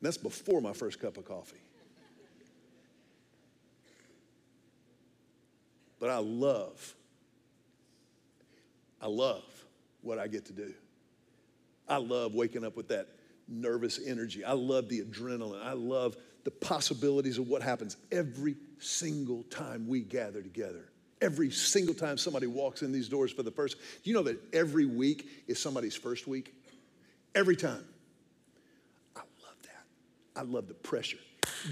that's 0.00 0.18
before 0.18 0.60
my 0.60 0.72
first 0.72 1.00
cup 1.00 1.16
of 1.16 1.24
coffee. 1.24 1.58
But 6.00 6.08
I 6.08 6.16
love, 6.16 6.94
I 9.00 9.06
love 9.06 9.44
what 10.00 10.18
I 10.18 10.26
get 10.26 10.46
to 10.46 10.52
do. 10.52 10.72
I 11.86 11.98
love 11.98 12.34
waking 12.34 12.64
up 12.64 12.76
with 12.76 12.88
that 12.88 13.08
nervous 13.46 14.00
energy. 14.04 14.44
I 14.44 14.52
love 14.52 14.88
the 14.88 15.02
adrenaline. 15.02 15.62
I 15.62 15.74
love 15.74 16.16
the 16.44 16.50
possibilities 16.50 17.36
of 17.36 17.48
what 17.48 17.62
happens 17.62 17.98
every 18.10 18.56
single 18.78 19.42
time 19.44 19.86
we 19.86 20.00
gather 20.00 20.40
together. 20.40 20.88
Every 21.20 21.50
single 21.50 21.94
time 21.94 22.16
somebody 22.16 22.46
walks 22.46 22.80
in 22.80 22.92
these 22.92 23.08
doors 23.08 23.30
for 23.30 23.42
the 23.42 23.50
first, 23.50 23.76
you 24.04 24.14
know 24.14 24.22
that 24.22 24.40
every 24.54 24.86
week 24.86 25.28
is 25.48 25.60
somebody's 25.60 25.94
first 25.94 26.26
week? 26.26 26.54
Every 27.34 27.56
time. 27.56 27.84
I 29.14 29.20
love 29.20 29.56
that. 29.62 30.40
I 30.40 30.42
love 30.44 30.66
the 30.66 30.74
pressure. 30.74 31.18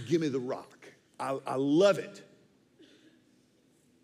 Give 0.06 0.20
me 0.20 0.28
the 0.28 0.38
rock. 0.38 0.86
I, 1.18 1.38
I 1.46 1.54
love 1.54 1.98
it 1.98 2.27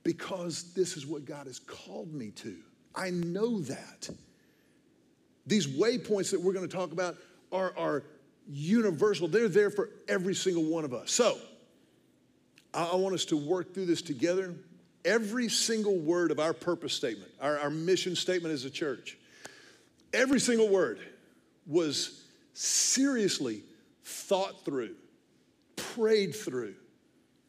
because 0.04 0.74
this 0.74 0.96
is 0.96 1.06
what 1.06 1.24
God 1.24 1.46
has 1.46 1.58
called 1.58 2.12
me 2.12 2.30
to. 2.30 2.56
I 2.94 3.10
know 3.10 3.60
that. 3.60 4.08
These 5.46 5.66
waypoints 5.66 6.30
that 6.30 6.40
we're 6.40 6.52
going 6.52 6.68
to 6.68 6.74
talk 6.74 6.92
about 6.92 7.16
are, 7.50 7.74
are 7.76 8.04
universal, 8.48 9.26
they're 9.26 9.48
there 9.48 9.70
for 9.70 9.90
every 10.06 10.34
single 10.34 10.64
one 10.64 10.84
of 10.84 10.94
us. 10.94 11.10
So, 11.10 11.38
I, 12.72 12.90
I 12.92 12.96
want 12.96 13.14
us 13.14 13.24
to 13.26 13.36
work 13.36 13.74
through 13.74 13.86
this 13.86 14.02
together. 14.02 14.54
Every 15.04 15.48
single 15.48 15.98
word 15.98 16.30
of 16.30 16.40
our 16.40 16.52
purpose 16.52 16.92
statement, 16.94 17.30
our, 17.40 17.58
our 17.58 17.70
mission 17.70 18.16
statement 18.16 18.54
as 18.54 18.64
a 18.64 18.70
church, 18.70 19.18
every 20.12 20.40
single 20.40 20.68
word 20.68 20.98
was 21.66 22.22
seriously 22.54 23.62
thought 24.04 24.64
through, 24.64 24.94
prayed 25.76 26.34
through, 26.34 26.74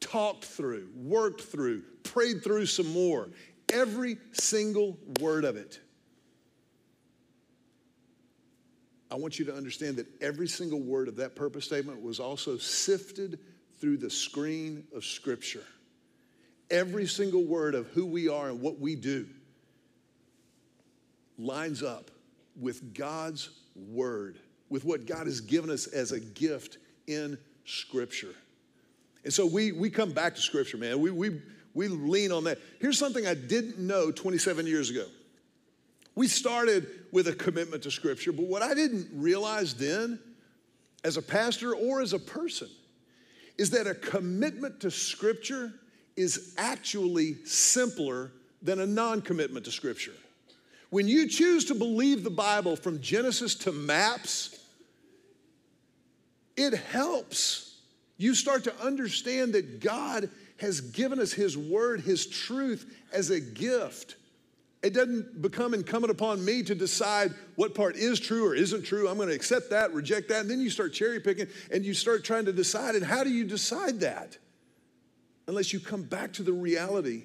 talked 0.00 0.44
through, 0.44 0.88
worked 0.94 1.42
through, 1.42 1.82
prayed 2.16 2.42
through 2.42 2.64
some 2.64 2.90
more. 2.94 3.28
Every 3.70 4.16
single 4.32 4.96
word 5.20 5.44
of 5.44 5.56
it. 5.56 5.78
I 9.10 9.16
want 9.16 9.38
you 9.38 9.44
to 9.44 9.54
understand 9.54 9.96
that 9.96 10.06
every 10.22 10.48
single 10.48 10.80
word 10.80 11.08
of 11.08 11.16
that 11.16 11.36
purpose 11.36 11.66
statement 11.66 12.00
was 12.00 12.18
also 12.18 12.56
sifted 12.56 13.38
through 13.78 13.98
the 13.98 14.08
screen 14.08 14.84
of 14.94 15.04
Scripture. 15.04 15.64
Every 16.70 17.06
single 17.06 17.44
word 17.44 17.74
of 17.74 17.86
who 17.88 18.06
we 18.06 18.30
are 18.30 18.48
and 18.48 18.62
what 18.62 18.80
we 18.80 18.96
do 18.96 19.26
lines 21.36 21.82
up 21.82 22.10
with 22.58 22.94
God's 22.94 23.50
word, 23.74 24.38
with 24.70 24.86
what 24.86 25.04
God 25.04 25.26
has 25.26 25.42
given 25.42 25.68
us 25.68 25.86
as 25.86 26.12
a 26.12 26.20
gift 26.20 26.78
in 27.06 27.36
Scripture. 27.66 28.34
And 29.22 29.32
so 29.34 29.44
we, 29.44 29.72
we 29.72 29.90
come 29.90 30.12
back 30.12 30.34
to 30.36 30.40
Scripture, 30.40 30.78
man. 30.78 30.98
We, 30.98 31.10
we, 31.10 31.42
we 31.76 31.88
lean 31.88 32.32
on 32.32 32.44
that. 32.44 32.58
Here's 32.80 32.98
something 32.98 33.26
I 33.26 33.34
didn't 33.34 33.78
know 33.78 34.10
27 34.10 34.66
years 34.66 34.88
ago. 34.88 35.04
We 36.14 36.26
started 36.26 36.86
with 37.12 37.28
a 37.28 37.34
commitment 37.34 37.82
to 37.82 37.90
Scripture, 37.90 38.32
but 38.32 38.46
what 38.46 38.62
I 38.62 38.72
didn't 38.72 39.08
realize 39.12 39.74
then, 39.74 40.18
as 41.04 41.18
a 41.18 41.22
pastor 41.22 41.74
or 41.74 42.00
as 42.00 42.14
a 42.14 42.18
person, 42.18 42.68
is 43.58 43.70
that 43.70 43.86
a 43.86 43.94
commitment 43.94 44.80
to 44.80 44.90
Scripture 44.90 45.74
is 46.16 46.54
actually 46.56 47.34
simpler 47.44 48.32
than 48.62 48.80
a 48.80 48.86
non 48.86 49.20
commitment 49.20 49.66
to 49.66 49.70
Scripture. 49.70 50.14
When 50.88 51.06
you 51.06 51.28
choose 51.28 51.66
to 51.66 51.74
believe 51.74 52.24
the 52.24 52.30
Bible 52.30 52.76
from 52.76 53.02
Genesis 53.02 53.54
to 53.56 53.72
maps, 53.72 54.58
it 56.56 56.72
helps 56.72 57.76
you 58.16 58.34
start 58.34 58.64
to 58.64 58.80
understand 58.80 59.52
that 59.52 59.80
God 59.80 60.30
has 60.58 60.80
given 60.80 61.20
us 61.20 61.32
His 61.32 61.56
word, 61.56 62.00
His 62.00 62.26
truth 62.26 62.94
as 63.12 63.30
a 63.30 63.40
gift. 63.40 64.16
It 64.82 64.94
doesn't 64.94 65.42
become 65.42 65.74
incumbent 65.74 66.10
upon 66.10 66.44
me 66.44 66.62
to 66.62 66.74
decide 66.74 67.34
what 67.56 67.74
part 67.74 67.96
is 67.96 68.20
true 68.20 68.46
or 68.46 68.54
isn't 68.54 68.84
true. 68.84 69.08
I'm 69.08 69.16
going 69.16 69.28
to 69.28 69.34
accept 69.34 69.70
that, 69.70 69.92
reject 69.92 70.28
that, 70.28 70.42
and 70.42 70.50
then 70.50 70.60
you 70.60 70.70
start 70.70 70.92
cherry 70.92 71.18
picking 71.18 71.48
and 71.72 71.84
you 71.84 71.92
start 71.92 72.24
trying 72.24 72.44
to 72.44 72.52
decide. 72.52 72.94
And 72.94 73.04
how 73.04 73.24
do 73.24 73.30
you 73.30 73.44
decide 73.44 74.00
that? 74.00 74.38
Unless 75.48 75.72
you 75.72 75.80
come 75.80 76.02
back 76.02 76.34
to 76.34 76.42
the 76.42 76.52
reality 76.52 77.24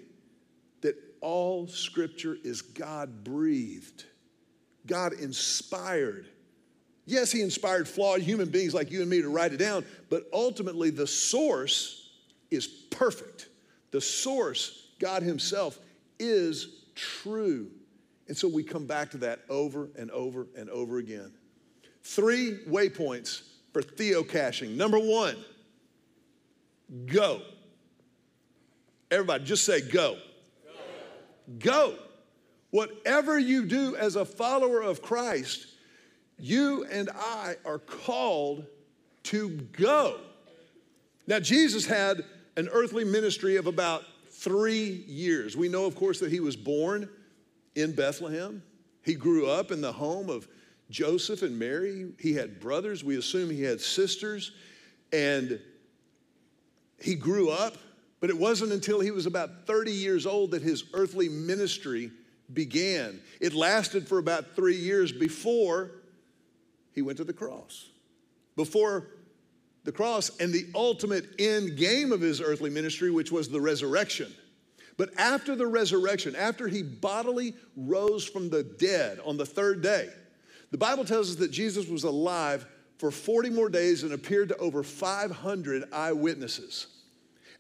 that 0.81 0.95
all 1.21 1.67
scripture 1.67 2.37
is 2.43 2.61
God 2.61 3.23
breathed, 3.23 4.05
God 4.87 5.13
inspired. 5.13 6.27
Yes, 7.05 7.31
he 7.31 7.41
inspired 7.41 7.87
flawed 7.87 8.21
human 8.21 8.49
beings 8.49 8.73
like 8.73 8.89
you 8.89 9.01
and 9.01 9.09
me 9.09 9.21
to 9.21 9.29
write 9.29 9.53
it 9.53 9.57
down, 9.57 9.85
but 10.09 10.23
ultimately 10.33 10.89
the 10.89 11.05
source 11.07 12.00
is 12.51 12.67
perfect. 12.67 13.47
The 13.91 14.01
source, 14.01 14.89
God 14.99 15.23
Himself, 15.23 15.79
is 16.19 16.83
true. 16.95 17.71
And 18.27 18.37
so 18.37 18.47
we 18.47 18.63
come 18.63 18.85
back 18.85 19.11
to 19.11 19.17
that 19.17 19.39
over 19.49 19.89
and 19.97 20.11
over 20.11 20.47
and 20.55 20.69
over 20.69 20.99
again. 20.99 21.33
Three 22.03 22.59
waypoints 22.67 23.41
for 23.73 23.81
theocaching. 23.81 24.75
Number 24.75 24.99
one, 24.99 25.35
go. 27.05 27.41
Everybody, 29.09 29.43
just 29.43 29.65
say 29.65 29.81
go. 29.81 30.17
Go. 31.59 31.59
go. 31.59 31.95
Whatever 32.69 33.37
you 33.37 33.65
do 33.65 33.97
as 33.97 34.15
a 34.15 34.23
follower 34.23 34.81
of 34.81 35.01
Christ, 35.01 35.67
you 36.39 36.85
and 36.85 37.09
I 37.13 37.55
are 37.65 37.79
called 37.79 38.65
to 39.23 39.49
go. 39.73 40.19
Now, 41.27 41.39
Jesus 41.39 41.85
had 41.85 42.23
an 42.61 42.69
earthly 42.73 43.03
ministry 43.03 43.55
of 43.55 43.65
about 43.65 44.03
three 44.29 45.03
years. 45.07 45.57
We 45.57 45.67
know, 45.67 45.85
of 45.85 45.95
course, 45.95 46.19
that 46.19 46.31
he 46.31 46.39
was 46.39 46.55
born 46.55 47.09
in 47.73 47.93
Bethlehem. 47.93 48.61
He 49.01 49.15
grew 49.15 49.49
up 49.49 49.71
in 49.71 49.81
the 49.81 49.91
home 49.91 50.29
of 50.29 50.47
Joseph 50.91 51.41
and 51.41 51.57
Mary. 51.57 52.11
He 52.19 52.33
had 52.33 52.59
brothers. 52.59 53.03
We 53.03 53.17
assume 53.17 53.49
he 53.49 53.63
had 53.63 53.81
sisters. 53.81 54.51
And 55.11 55.59
he 57.01 57.15
grew 57.15 57.49
up, 57.49 57.77
but 58.19 58.29
it 58.29 58.37
wasn't 58.37 58.73
until 58.73 58.99
he 58.99 59.09
was 59.09 59.25
about 59.25 59.65
30 59.65 59.91
years 59.91 60.27
old 60.27 60.51
that 60.51 60.61
his 60.61 60.83
earthly 60.93 61.29
ministry 61.29 62.11
began. 62.53 63.21
It 63.39 63.55
lasted 63.55 64.07
for 64.07 64.19
about 64.19 64.55
three 64.55 64.75
years 64.75 65.11
before 65.11 65.93
he 66.93 67.01
went 67.01 67.17
to 67.17 67.23
the 67.23 67.33
cross. 67.33 67.89
Before 68.55 69.07
the 69.83 69.91
cross 69.91 70.31
and 70.39 70.53
the 70.53 70.67
ultimate 70.75 71.25
end 71.39 71.77
game 71.77 72.11
of 72.11 72.21
his 72.21 72.41
earthly 72.41 72.69
ministry, 72.69 73.09
which 73.09 73.31
was 73.31 73.49
the 73.49 73.61
resurrection. 73.61 74.31
But 74.97 75.17
after 75.17 75.55
the 75.55 75.67
resurrection, 75.67 76.35
after 76.35 76.67
he 76.67 76.83
bodily 76.83 77.55
rose 77.75 78.23
from 78.23 78.49
the 78.49 78.63
dead 78.63 79.19
on 79.25 79.37
the 79.37 79.45
third 79.45 79.81
day, 79.81 80.09
the 80.69 80.77
Bible 80.77 81.05
tells 81.05 81.29
us 81.29 81.35
that 81.37 81.51
Jesus 81.51 81.87
was 81.87 82.03
alive 82.03 82.65
for 82.97 83.09
40 83.09 83.49
more 83.49 83.69
days 83.69 84.03
and 84.03 84.13
appeared 84.13 84.49
to 84.49 84.57
over 84.57 84.83
500 84.83 85.91
eyewitnesses, 85.91 86.87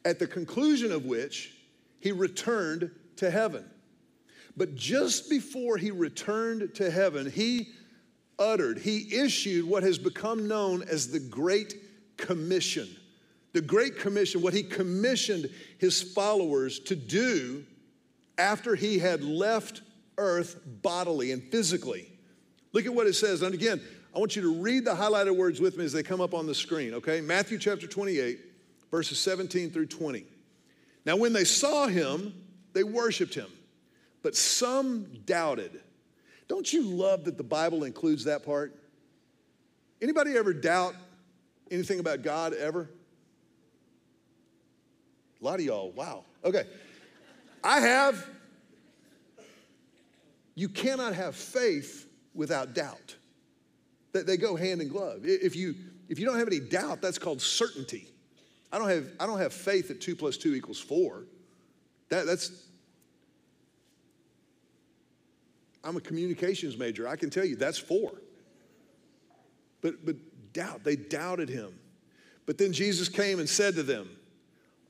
at 0.05 0.19
the 0.19 0.27
conclusion 0.27 0.91
of 0.91 1.05
which 1.05 1.55
he 1.99 2.11
returned 2.11 2.91
to 3.15 3.31
heaven. 3.31 3.65
But 4.55 4.75
just 4.75 5.29
before 5.29 5.77
he 5.77 5.89
returned 5.89 6.75
to 6.75 6.91
heaven, 6.91 7.29
he 7.29 7.69
uttered, 8.37 8.77
he 8.79 9.15
issued 9.15 9.65
what 9.65 9.83
has 9.83 9.97
become 9.97 10.47
known 10.47 10.83
as 10.83 11.11
the 11.11 11.19
Great 11.19 11.75
Commission. 12.21 12.87
The 13.53 13.61
Great 13.61 13.99
Commission, 13.99 14.41
what 14.41 14.53
he 14.53 14.63
commissioned 14.63 15.49
his 15.77 16.01
followers 16.01 16.79
to 16.81 16.95
do 16.95 17.65
after 18.37 18.75
he 18.75 18.97
had 18.97 19.23
left 19.23 19.81
earth 20.17 20.57
bodily 20.81 21.31
and 21.31 21.43
physically. 21.43 22.07
Look 22.71 22.85
at 22.85 22.93
what 22.93 23.07
it 23.07 23.13
says. 23.13 23.41
And 23.41 23.53
again, 23.53 23.81
I 24.15 24.19
want 24.19 24.35
you 24.35 24.41
to 24.43 24.61
read 24.61 24.85
the 24.85 24.95
highlighted 24.95 25.35
words 25.35 25.59
with 25.59 25.77
me 25.77 25.85
as 25.85 25.93
they 25.93 26.03
come 26.03 26.21
up 26.21 26.33
on 26.33 26.47
the 26.47 26.55
screen, 26.55 26.93
okay? 26.95 27.21
Matthew 27.21 27.57
chapter 27.57 27.87
28, 27.87 28.39
verses 28.89 29.19
17 29.19 29.71
through 29.71 29.87
20. 29.87 30.25
Now, 31.05 31.15
when 31.17 31.33
they 31.33 31.43
saw 31.43 31.87
him, 31.87 32.33
they 32.73 32.83
worshiped 32.83 33.33
him, 33.33 33.47
but 34.21 34.35
some 34.35 35.07
doubted. 35.25 35.81
Don't 36.47 36.71
you 36.71 36.83
love 36.83 37.25
that 37.25 37.37
the 37.37 37.43
Bible 37.43 37.83
includes 37.83 38.25
that 38.25 38.45
part? 38.45 38.77
Anybody 40.01 40.35
ever 40.37 40.53
doubt 40.53 40.95
anything 41.71 41.99
about 41.99 42.21
God 42.21 42.53
ever? 42.53 42.89
A 45.41 45.45
lot 45.45 45.59
of 45.59 45.65
y'all, 45.65 45.91
wow. 45.91 46.23
Okay. 46.43 46.65
I 47.63 47.79
have. 47.79 48.27
You 50.55 50.69
cannot 50.69 51.13
have 51.15 51.35
faith 51.35 52.07
without 52.33 52.73
doubt. 52.73 53.15
That 54.13 54.27
they 54.27 54.37
go 54.37 54.55
hand 54.55 54.81
in 54.81 54.89
glove. 54.89 55.21
If 55.23 55.55
you 55.55 55.75
if 56.09 56.19
you 56.19 56.25
don't 56.25 56.37
have 56.37 56.47
any 56.47 56.59
doubt, 56.59 57.01
that's 57.01 57.17
called 57.17 57.41
certainty. 57.41 58.07
I 58.71 58.77
don't 58.77 58.89
have 58.89 59.07
I 59.19 59.25
don't 59.25 59.39
have 59.39 59.53
faith 59.53 59.87
that 59.87 60.01
two 60.01 60.15
plus 60.15 60.37
two 60.37 60.53
equals 60.53 60.79
four. 60.79 61.23
That, 62.09 62.25
that's 62.25 62.51
I'm 65.83 65.95
a 65.95 66.01
communications 66.01 66.77
major. 66.77 67.07
I 67.07 67.15
can 67.15 67.29
tell 67.29 67.45
you 67.45 67.55
that's 67.55 67.79
four. 67.79 68.11
But 69.81 70.05
but 70.05 70.15
doubt, 70.53 70.83
they 70.83 70.95
doubted 70.95 71.49
him. 71.49 71.73
But 72.45 72.57
then 72.57 72.73
Jesus 72.73 73.07
came 73.07 73.39
and 73.39 73.47
said 73.47 73.75
to 73.75 73.83
them, 73.83 74.09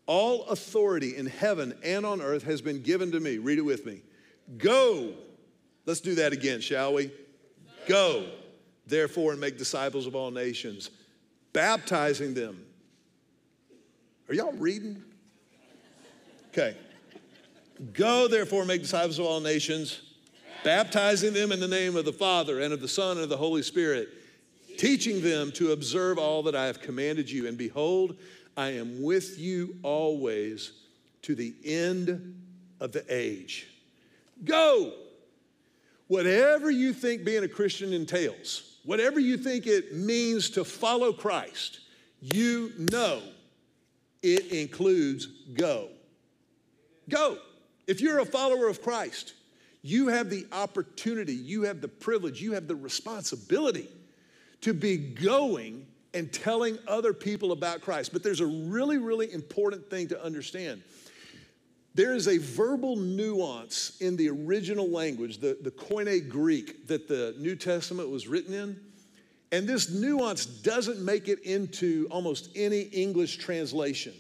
All 0.08 0.46
authority 0.46 1.15
in 1.15 1.25
heaven 1.25 1.74
and 1.84 2.06
on 2.06 2.22
earth 2.22 2.44
has 2.44 2.62
been 2.62 2.82
given 2.82 3.12
to 3.12 3.20
me. 3.20 3.38
Read 3.38 3.58
it 3.58 3.65
with 3.65 3.86
me. 3.86 4.01
Go. 4.58 5.13
Let's 5.86 6.00
do 6.00 6.15
that 6.15 6.34
again, 6.34 6.62
shall 6.62 6.94
we? 6.94 7.12
Go, 7.88 8.25
therefore, 8.86 9.32
and 9.32 9.41
make 9.41 9.58
disciples 9.58 10.06
of 10.06 10.15
all 10.15 10.32
nations, 10.32 10.89
baptizing 11.53 12.34
them. 12.34 12.63
Are 14.30 14.34
y'all 14.34 14.53
reading? 14.53 15.03
Okay. 16.50 16.75
Go, 17.94 18.27
therefore, 18.27 18.65
make 18.65 18.82
disciples 18.82 19.18
of 19.18 19.25
all 19.25 19.39
nations, 19.39 20.01
baptizing 20.63 21.34
them 21.34 21.51
in 21.51 21.60
the 21.60 21.68
name 21.68 21.96
of 21.96 22.06
the 22.06 22.13
Father 22.13 22.62
and 22.62 22.74
of 22.74 22.80
the 22.80 22.88
Son 22.88 23.18
and 23.18 23.24
of 23.24 23.30
the 23.30 23.38
Holy 23.38 23.63
Spirit, 23.63 24.10
teaching 24.82 25.22
them 25.22 25.52
to 25.52 25.74
observe 25.74 26.18
all 26.18 26.42
that 26.42 26.56
I 26.56 26.66
have 26.66 26.82
commanded 26.82 27.30
you. 27.30 27.48
And 27.48 27.56
behold, 27.56 28.18
I 28.58 28.70
am 28.70 29.04
with 29.04 29.38
you 29.38 29.76
always 29.84 30.72
to 31.22 31.36
the 31.36 31.54
end 31.64 32.42
of 32.80 32.92
the 32.92 33.06
age. 33.08 33.68
Go. 34.44 34.92
Whatever 36.08 36.72
you 36.72 36.94
think 36.94 37.24
being 37.24 37.44
a 37.44 37.48
Christian 37.48 37.94
entails, 37.94 38.80
whatever 38.84 39.20
you 39.20 39.38
think 39.38 39.67
it 39.67 39.96
means 39.96 40.50
to 40.50 40.63
follow 40.63 41.13
Christ, 41.13 41.82
you 42.20 42.72
know 42.76 43.22
it 44.24 44.48
includes 44.48 45.28
go. 45.54 45.89
Go. 47.08 47.38
If 47.86 48.02
you're 48.02 48.17
a 48.17 48.26
follower 48.26 48.67
of 48.67 48.82
Christ, 48.82 49.36
you 49.84 50.08
have 50.08 50.32
the 50.32 50.48
opportunity, 50.52 51.36
you 51.36 51.62
have 51.63 51.82
the 51.82 51.88
privilege, 51.88 52.41
you 52.41 52.54
have 52.54 52.67
the 52.67 52.76
responsibility 52.76 53.88
to 54.62 54.74
be 54.74 54.97
going 54.97 55.86
and 56.13 56.32
telling 56.32 56.78
other 56.88 57.13
people 57.13 57.52
about 57.52 57.82
Christ. 57.82 58.13
But 58.13 58.24
there's 58.24 58.41
a 58.41 58.45
really, 58.45 58.97
really 58.97 59.32
important 59.32 59.89
thing 59.89 60.08
to 60.10 60.24
understand. 60.24 60.84
There 61.93 62.13
is 62.13 62.28
a 62.28 62.38
verbal 62.38 62.95
nuance 62.95 63.97
in 64.00 64.15
the 64.15 64.30
original 64.30 64.89
language, 64.89 65.39
the, 65.39 65.58
the 65.62 65.71
Koine 65.71 66.28
Greek 66.30 66.88
that 66.88 67.08
the 67.08 67.36
New 67.38 67.56
Testament 67.56 68.10
was 68.10 68.28
written 68.28 68.54
in. 68.54 68.80
And 69.52 69.67
this 69.67 69.89
nuance 69.89 70.45
doesn't 70.45 71.04
make 71.04 71.28
it 71.28 71.39
into 71.39 72.08
almost 72.10 72.50
any 72.56 72.82
English 72.82 73.38
translation. 73.38 74.13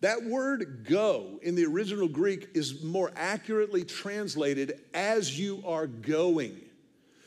That 0.00 0.24
word 0.24 0.86
go 0.88 1.38
in 1.42 1.54
the 1.54 1.64
original 1.66 2.08
Greek 2.08 2.48
is 2.54 2.82
more 2.82 3.12
accurately 3.16 3.84
translated 3.84 4.80
as 4.94 5.38
you 5.38 5.62
are 5.64 5.86
going. 5.86 6.60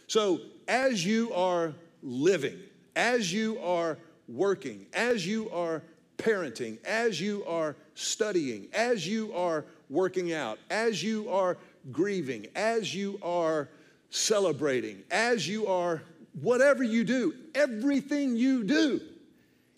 So, 0.07 0.39
as 0.67 1.05
you 1.05 1.33
are 1.33 1.73
living, 2.03 2.57
as 2.95 3.33
you 3.33 3.59
are 3.59 3.97
working, 4.27 4.85
as 4.93 5.25
you 5.25 5.49
are 5.51 5.83
parenting, 6.17 6.83
as 6.85 7.19
you 7.19 7.43
are 7.45 7.75
studying, 7.95 8.67
as 8.73 9.07
you 9.07 9.33
are 9.33 9.65
working 9.89 10.33
out, 10.33 10.59
as 10.69 11.03
you 11.03 11.29
are 11.29 11.57
grieving, 11.91 12.47
as 12.55 12.93
you 12.93 13.19
are 13.23 13.69
celebrating, 14.09 15.03
as 15.09 15.47
you 15.47 15.67
are 15.67 16.01
whatever 16.41 16.83
you 16.83 17.03
do, 17.03 17.33
everything 17.55 18.35
you 18.35 18.63
do 18.63 19.01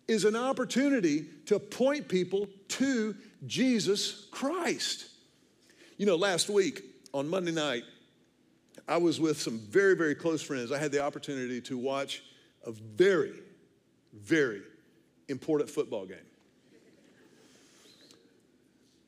is 0.08 0.26
an 0.26 0.36
opportunity 0.36 1.26
to 1.46 1.60
point 1.60 2.08
people 2.08 2.48
to 2.68 3.16
Jesus 3.48 4.28
Christ. 4.32 5.10
You 5.98 6.06
know, 6.06 6.16
last 6.16 6.50
week 6.50 6.84
on 7.14 7.28
Monday 7.30 7.52
night, 7.52 7.84
I 8.88 8.98
was 8.98 9.20
with 9.20 9.40
some 9.40 9.60
very, 9.60 9.96
very 9.96 10.16
close 10.16 10.42
friends. 10.42 10.72
I 10.72 10.78
had 10.78 10.92
the 10.92 11.02
opportunity 11.02 11.62
to 11.62 11.78
watch 11.78 12.24
a 12.66 12.72
very, 12.72 13.34
very 14.14 14.62
important 15.30 15.70
football 15.70 16.06
game 16.06 16.18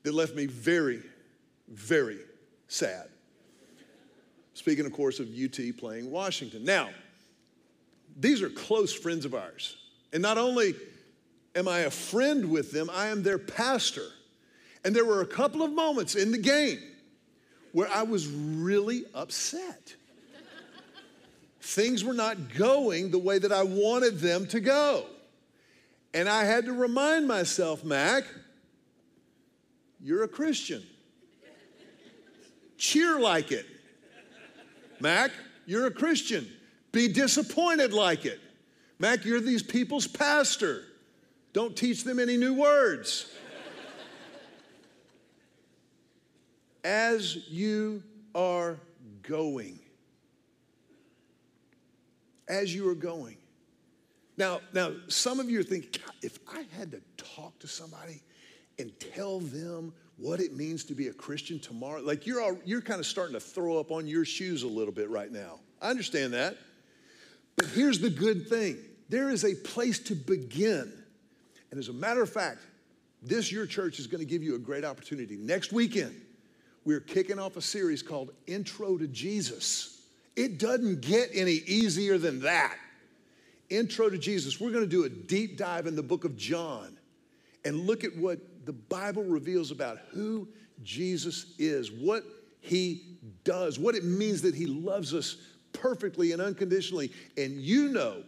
that 0.02 0.14
left 0.14 0.34
me 0.34 0.46
very, 0.46 1.02
very 1.68 2.18
sad. 2.68 3.08
Speaking, 4.54 4.86
of 4.86 4.92
course, 4.92 5.20
of 5.20 5.28
UT 5.28 5.58
playing 5.76 6.10
Washington. 6.10 6.64
Now, 6.64 6.88
these 8.18 8.40
are 8.40 8.48
close 8.48 8.94
friends 8.94 9.24
of 9.24 9.34
ours. 9.34 9.76
And 10.12 10.22
not 10.22 10.38
only 10.38 10.74
am 11.54 11.68
I 11.68 11.80
a 11.80 11.90
friend 11.90 12.50
with 12.50 12.72
them, 12.72 12.88
I 12.90 13.08
am 13.08 13.22
their 13.22 13.38
pastor. 13.38 14.06
And 14.84 14.96
there 14.96 15.04
were 15.04 15.20
a 15.20 15.26
couple 15.26 15.62
of 15.62 15.72
moments 15.72 16.14
in 16.14 16.30
the 16.30 16.38
game 16.38 16.78
where 17.76 17.92
I 17.92 18.04
was 18.04 18.26
really 18.26 19.04
upset. 19.14 19.94
Things 21.60 22.02
were 22.02 22.14
not 22.14 22.54
going 22.54 23.10
the 23.10 23.18
way 23.18 23.38
that 23.38 23.52
I 23.52 23.64
wanted 23.64 24.18
them 24.18 24.46
to 24.46 24.60
go. 24.60 25.04
And 26.14 26.26
I 26.26 26.44
had 26.44 26.64
to 26.64 26.72
remind 26.72 27.28
myself, 27.28 27.84
Mac, 27.84 28.24
you're 30.00 30.22
a 30.22 30.28
Christian. 30.28 30.82
Cheer 32.78 33.20
like 33.20 33.52
it. 33.52 33.66
Mac, 34.98 35.30
you're 35.66 35.84
a 35.84 35.90
Christian. 35.90 36.50
Be 36.92 37.08
disappointed 37.08 37.92
like 37.92 38.24
it. 38.24 38.40
Mac, 38.98 39.26
you're 39.26 39.42
these 39.42 39.62
people's 39.62 40.06
pastor. 40.06 40.82
Don't 41.52 41.76
teach 41.76 42.04
them 42.04 42.18
any 42.20 42.38
new 42.38 42.54
words. 42.54 43.30
As 46.86 47.48
you 47.48 48.04
are 48.32 48.78
going, 49.22 49.80
as 52.46 52.72
you 52.72 52.88
are 52.88 52.94
going. 52.94 53.38
Now, 54.36 54.60
now 54.72 54.92
some 55.08 55.40
of 55.40 55.50
you 55.50 55.58
are 55.58 55.64
thinking, 55.64 56.00
if 56.22 56.38
I 56.46 56.64
had 56.78 56.92
to 56.92 57.00
talk 57.16 57.58
to 57.58 57.66
somebody 57.66 58.22
and 58.78 58.92
tell 59.00 59.40
them 59.40 59.92
what 60.16 60.38
it 60.38 60.54
means 60.54 60.84
to 60.84 60.94
be 60.94 61.08
a 61.08 61.12
Christian 61.12 61.58
tomorrow, 61.58 62.00
like 62.02 62.24
you're 62.24 62.40
all, 62.40 62.56
you're 62.64 62.80
kind 62.80 63.00
of 63.00 63.06
starting 63.06 63.34
to 63.34 63.40
throw 63.40 63.80
up 63.80 63.90
on 63.90 64.06
your 64.06 64.24
shoes 64.24 64.62
a 64.62 64.68
little 64.68 64.94
bit 64.94 65.10
right 65.10 65.32
now. 65.32 65.58
I 65.82 65.90
understand 65.90 66.34
that. 66.34 66.56
But 67.56 67.66
here's 67.66 67.98
the 67.98 68.10
good 68.10 68.48
thing. 68.48 68.76
There 69.08 69.30
is 69.30 69.44
a 69.44 69.56
place 69.56 69.98
to 70.04 70.14
begin. 70.14 70.92
And 71.72 71.80
as 71.80 71.88
a 71.88 71.92
matter 71.92 72.22
of 72.22 72.30
fact, 72.30 72.60
this 73.24 73.50
your 73.50 73.66
church 73.66 73.98
is 73.98 74.06
going 74.06 74.20
to 74.20 74.24
give 74.24 74.44
you 74.44 74.54
a 74.54 74.58
great 74.60 74.84
opportunity. 74.84 75.36
Next 75.36 75.72
weekend, 75.72 76.14
we're 76.86 77.00
kicking 77.00 77.40
off 77.40 77.56
a 77.56 77.60
series 77.60 78.00
called 78.00 78.30
Intro 78.46 78.96
to 78.96 79.08
Jesus. 79.08 80.06
It 80.36 80.58
doesn't 80.58 81.00
get 81.00 81.30
any 81.34 81.60
easier 81.66 82.16
than 82.16 82.40
that. 82.42 82.76
Intro 83.68 84.08
to 84.08 84.16
Jesus. 84.16 84.60
We're 84.60 84.70
going 84.70 84.84
to 84.84 84.90
do 84.90 85.02
a 85.02 85.08
deep 85.08 85.58
dive 85.58 85.88
in 85.88 85.96
the 85.96 86.02
book 86.02 86.24
of 86.24 86.36
John 86.36 86.96
and 87.64 87.88
look 87.88 88.04
at 88.04 88.16
what 88.16 88.38
the 88.64 88.72
Bible 88.72 89.24
reveals 89.24 89.72
about 89.72 89.98
who 90.12 90.46
Jesus 90.84 91.54
is, 91.58 91.90
what 91.90 92.22
he 92.60 93.18
does, 93.42 93.80
what 93.80 93.96
it 93.96 94.04
means 94.04 94.40
that 94.42 94.54
he 94.54 94.66
loves 94.66 95.12
us 95.12 95.38
perfectly 95.72 96.30
and 96.30 96.40
unconditionally. 96.40 97.10
And 97.36 97.60
you 97.60 97.88
know 97.88 98.22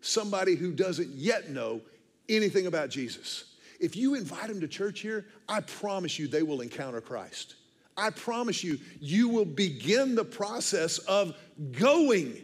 somebody 0.00 0.54
who 0.54 0.72
doesn't 0.72 1.10
yet 1.10 1.50
know 1.50 1.82
anything 2.30 2.68
about 2.68 2.88
Jesus. 2.88 3.56
If 3.80 3.96
you 3.96 4.14
invite 4.14 4.48
them 4.48 4.60
to 4.60 4.68
church 4.68 5.00
here, 5.00 5.26
I 5.46 5.60
promise 5.60 6.18
you 6.18 6.26
they 6.26 6.42
will 6.42 6.62
encounter 6.62 7.02
Christ. 7.02 7.56
I 7.98 8.10
promise 8.10 8.62
you, 8.62 8.78
you 9.00 9.28
will 9.28 9.44
begin 9.44 10.14
the 10.14 10.24
process 10.24 10.98
of 10.98 11.36
going. 11.72 12.40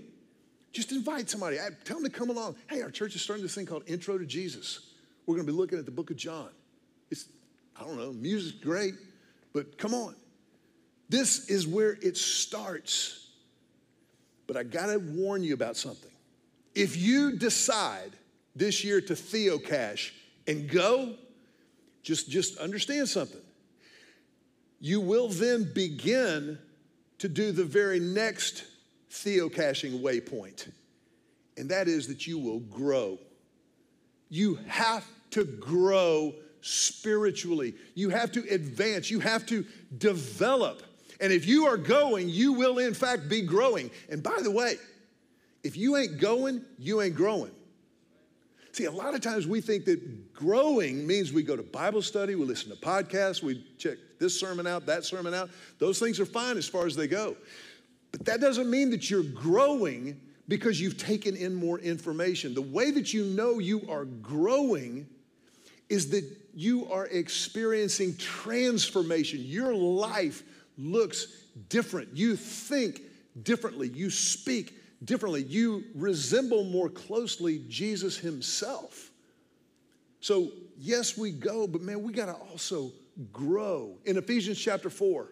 Just 0.73 0.91
invite 0.91 1.31
somebody, 1.31 1.59
tell 1.85 2.01
them 2.01 2.11
to 2.11 2.11
come 2.11 2.31
along. 2.31 2.57
Hey, 2.69 2.83
our 2.83 2.91
church 2.91 3.15
is 3.15 3.23
starting 3.23 3.45
this 3.45 3.55
thing 3.55 3.65
called 3.65 3.85
Intro 3.87 4.19
to 4.19 4.27
Jesus. 4.27 4.91
We're 5.25 5.37
going 5.37 5.47
to 5.47 5.53
be 5.53 5.57
looking 5.57 5.79
at 5.79 5.85
the 5.85 5.93
book 5.93 6.11
of 6.11 6.17
John. 6.17 6.49
It's, 7.11 7.27
I 7.81 7.85
don't 7.85 7.97
know, 7.97 8.13
music's 8.13 8.59
great, 8.59 8.95
but 9.53 9.79
come 9.79 9.95
on. 9.95 10.17
This 11.09 11.49
is 11.49 11.67
where 11.67 11.97
it 12.03 12.17
starts. 12.17 13.29
But 14.49 14.57
I 14.57 14.65
got 14.65 14.87
to 14.87 14.99
warn 14.99 15.45
you 15.45 15.55
about 15.55 15.77
something. 15.77 16.11
If 16.75 16.97
you 16.97 17.37
decide 17.37 18.11
this 18.57 18.83
year 18.83 19.01
to 19.03 19.15
theocache 19.15 20.13
and 20.49 20.69
go, 20.69 21.15
just, 22.03 22.29
just 22.29 22.59
understand 22.59 23.09
something. 23.09 23.41
You 24.85 25.01
will 25.01 25.29
then 25.29 25.65
begin 25.73 26.59
to 27.17 27.27
do 27.27 27.53
the 27.53 27.65
very 27.65 27.99
next 27.99 28.67
theocaching 29.11 30.03
waypoint, 30.03 30.71
and 31.57 31.71
that 31.71 31.89
is 31.89 32.07
that 32.09 32.27
you 32.27 32.39
will 32.39 32.61
grow. 32.61 33.19
You 34.29 34.59
have 34.67 35.07
to 35.31 35.45
grow 35.47 36.35
spiritually. 36.61 37.73
You 37.95 38.11
have 38.11 38.31
to 38.33 38.47
advance. 38.51 39.11
You 39.11 39.21
have 39.21 39.47
to 39.47 39.65
develop. 39.97 40.83
And 41.19 41.33
if 41.33 41.47
you 41.47 41.65
are 41.65 41.79
going, 41.79 42.29
you 42.29 42.53
will 42.53 42.79
in 42.79 42.93
fact 42.93 43.27
be 43.27 43.41
growing. 43.41 43.91
And 44.11 44.23
by 44.23 44.41
the 44.43 44.51
way, 44.51 44.77
if 45.63 45.79
you 45.79 45.97
ain't 45.97 46.21
going, 46.21 46.63
you 46.79 47.01
ain't 47.01 47.15
growing. 47.15 47.53
See, 48.73 48.85
a 48.85 48.93
lot 48.93 49.15
of 49.15 49.23
times 49.23 49.47
we 49.47 49.63
think 49.63 49.87
that 49.87 50.35
growing 50.35 51.07
means 51.07 51.33
we 51.33 51.43
go 51.43 51.57
to 51.57 51.63
Bible 51.63 52.03
study, 52.03 52.35
we 52.35 52.45
listen 52.45 52.69
to 52.71 52.77
podcasts, 52.77 53.43
we 53.43 53.65
check 53.79 53.97
this 54.25 54.41
sermon 54.41 54.67
out, 54.67 54.87
that 54.87 55.05
sermon 55.05 55.35
out. 55.35 55.51
Those 55.79 55.99
things 55.99 56.19
are 56.19 56.25
fine 56.25 56.57
as 56.57 56.67
far 56.67 56.87
as 56.87 56.97
they 56.97 57.07
go. 57.07 57.37
But 58.11 58.25
that 58.25 58.41
doesn't 58.41 58.71
mean 58.71 58.91
that 58.91 59.11
you're 59.11 59.23
growing 59.23 60.19
because 60.49 60.81
you've 60.81 60.97
taken 60.97 61.37
in 61.37 61.55
more 61.55 61.79
information. 61.79 62.55
The 62.55 62.63
way 62.63 62.91
that 62.91 63.13
you 63.13 63.25
know 63.25 63.59
you 63.59 63.83
are 63.91 64.07
growing 64.07 65.07
is 65.91 66.09
that 66.11 66.25
you 66.55 66.91
are 66.91 67.07
experiencing 67.07 68.17
transformation. 68.17 69.41
Your 69.43 69.75
life 69.75 70.43
looks 70.79 71.27
different. 71.69 72.17
You 72.17 72.35
think 72.37 73.03
differently. 73.43 73.89
You 73.89 74.09
speak 74.09 74.75
differently. 75.05 75.43
You 75.43 75.85
resemble 75.95 76.65
more 76.65 76.89
closely 76.89 77.63
Jesus 77.69 78.17
himself. 78.17 79.11
So, 80.21 80.49
yes, 80.79 81.19
we 81.19 81.31
go, 81.31 81.67
but 81.67 81.83
man, 81.83 82.03
we 82.03 82.13
got 82.15 82.27
to 82.27 82.35
also 82.51 82.91
grow. 83.33 83.97
In 84.05 84.17
Ephesians 84.17 84.59
chapter 84.59 84.91
4, 84.91 85.29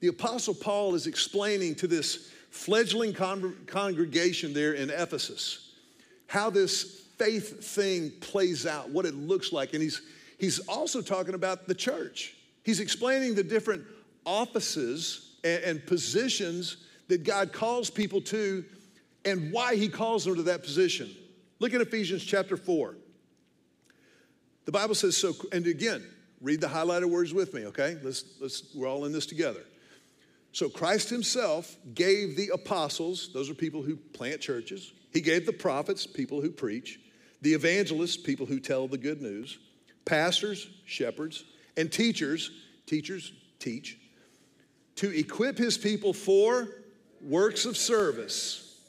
the 0.00 0.08
Apostle 0.08 0.54
Paul 0.54 0.94
is 0.94 1.06
explaining 1.06 1.74
to 1.76 1.86
this 1.86 2.30
fledgling 2.50 3.12
con- 3.12 3.56
congregation 3.66 4.52
there 4.52 4.72
in 4.72 4.90
Ephesus 4.90 5.72
how 6.28 6.50
this 6.50 7.06
faith 7.18 7.64
thing 7.64 8.10
plays 8.20 8.66
out, 8.66 8.90
what 8.90 9.06
it 9.06 9.14
looks 9.14 9.52
like. 9.52 9.72
And 9.72 9.82
he's, 9.82 10.02
he's 10.38 10.58
also 10.60 11.00
talking 11.00 11.34
about 11.34 11.66
the 11.66 11.74
church. 11.74 12.34
He's 12.64 12.80
explaining 12.80 13.34
the 13.34 13.44
different 13.44 13.84
offices 14.24 15.36
and, 15.44 15.62
and 15.62 15.86
positions 15.86 16.78
that 17.08 17.24
God 17.24 17.52
calls 17.52 17.90
people 17.90 18.20
to 18.22 18.64
and 19.24 19.52
why 19.52 19.76
he 19.76 19.88
calls 19.88 20.24
them 20.24 20.36
to 20.36 20.42
that 20.44 20.62
position. 20.62 21.10
Look 21.58 21.74
at 21.74 21.80
Ephesians 21.80 22.24
chapter 22.24 22.56
4. 22.56 22.96
The 24.64 24.72
Bible 24.72 24.94
says 24.94 25.16
so, 25.16 25.32
and 25.52 25.66
again, 25.66 26.04
read 26.40 26.60
the 26.60 26.66
highlighted 26.66 27.06
words 27.06 27.32
with 27.32 27.54
me, 27.54 27.66
okay? 27.66 27.96
Let's, 28.02 28.24
let's, 28.40 28.74
we're 28.74 28.88
all 28.88 29.04
in 29.04 29.12
this 29.12 29.26
together. 29.26 29.62
So 30.52 30.68
Christ 30.68 31.10
himself 31.10 31.76
gave 31.94 32.36
the 32.36 32.50
apostles, 32.52 33.30
those 33.34 33.50
are 33.50 33.54
people 33.54 33.82
who 33.82 33.96
plant 33.96 34.40
churches. 34.40 34.92
He 35.12 35.20
gave 35.20 35.46
the 35.46 35.52
prophets, 35.52 36.06
people 36.06 36.40
who 36.40 36.50
preach, 36.50 37.00
the 37.42 37.52
evangelists, 37.52 38.16
people 38.16 38.46
who 38.46 38.58
tell 38.58 38.88
the 38.88 38.98
good 38.98 39.20
news, 39.20 39.58
pastors, 40.04 40.68
shepherds, 40.86 41.44
and 41.76 41.92
teachers, 41.92 42.50
teachers 42.86 43.32
teach, 43.58 43.98
to 44.96 45.10
equip 45.10 45.58
his 45.58 45.76
people 45.76 46.12
for 46.12 46.68
works 47.20 47.66
of 47.66 47.76
service 47.76 48.80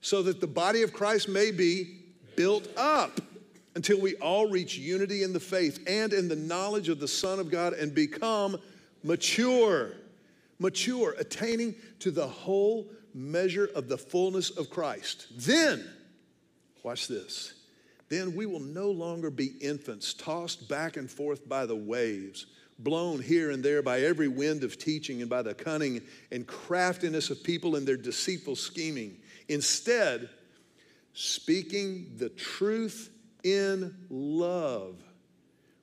so 0.00 0.22
that 0.22 0.40
the 0.40 0.46
body 0.46 0.82
of 0.82 0.92
Christ 0.92 1.28
may 1.28 1.50
be 1.50 2.00
built 2.36 2.68
up 2.76 3.20
until 3.74 4.00
we 4.00 4.14
all 4.16 4.48
reach 4.48 4.78
unity 4.78 5.22
in 5.22 5.32
the 5.32 5.40
faith 5.40 5.82
and 5.86 6.12
in 6.12 6.28
the 6.28 6.36
knowledge 6.36 6.88
of 6.88 7.00
the 7.00 7.08
Son 7.08 7.38
of 7.38 7.50
God 7.50 7.72
and 7.72 7.94
become 7.94 8.56
mature. 9.02 9.92
Mature, 10.58 11.14
attaining 11.18 11.74
to 11.98 12.10
the 12.10 12.26
whole 12.26 12.88
measure 13.12 13.68
of 13.74 13.88
the 13.88 13.98
fullness 13.98 14.50
of 14.50 14.70
Christ. 14.70 15.26
Then, 15.36 15.84
watch 16.82 17.08
this, 17.08 17.54
then 18.08 18.36
we 18.36 18.46
will 18.46 18.60
no 18.60 18.90
longer 18.90 19.30
be 19.30 19.54
infants 19.60 20.14
tossed 20.14 20.68
back 20.68 20.96
and 20.96 21.10
forth 21.10 21.48
by 21.48 21.66
the 21.66 21.76
waves, 21.76 22.46
blown 22.78 23.20
here 23.20 23.50
and 23.50 23.64
there 23.64 23.82
by 23.82 24.00
every 24.00 24.28
wind 24.28 24.62
of 24.62 24.78
teaching 24.78 25.20
and 25.20 25.30
by 25.30 25.42
the 25.42 25.54
cunning 25.54 26.00
and 26.30 26.46
craftiness 26.46 27.30
of 27.30 27.42
people 27.42 27.76
in 27.76 27.84
their 27.84 27.96
deceitful 27.96 28.56
scheming. 28.56 29.16
Instead, 29.48 30.28
speaking 31.12 32.12
the 32.16 32.28
truth 32.30 33.10
in 33.44 33.94
love, 34.10 34.96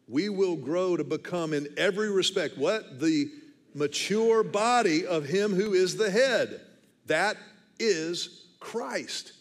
we 0.07 0.27
will 0.27 0.57
grow 0.57 0.97
to 0.97 1.05
become, 1.05 1.53
in 1.53 1.67
every 1.77 2.11
respect, 2.11 2.57
what? 2.57 2.99
The 2.99 3.31
mature 3.73 4.43
body 4.43 5.05
of 5.05 5.25
Him 5.25 5.53
who 5.53 5.73
is 5.73 5.95
the 5.95 6.11
head. 6.11 6.59
That 7.05 7.37
is 7.79 8.45
Christ. 8.59 9.33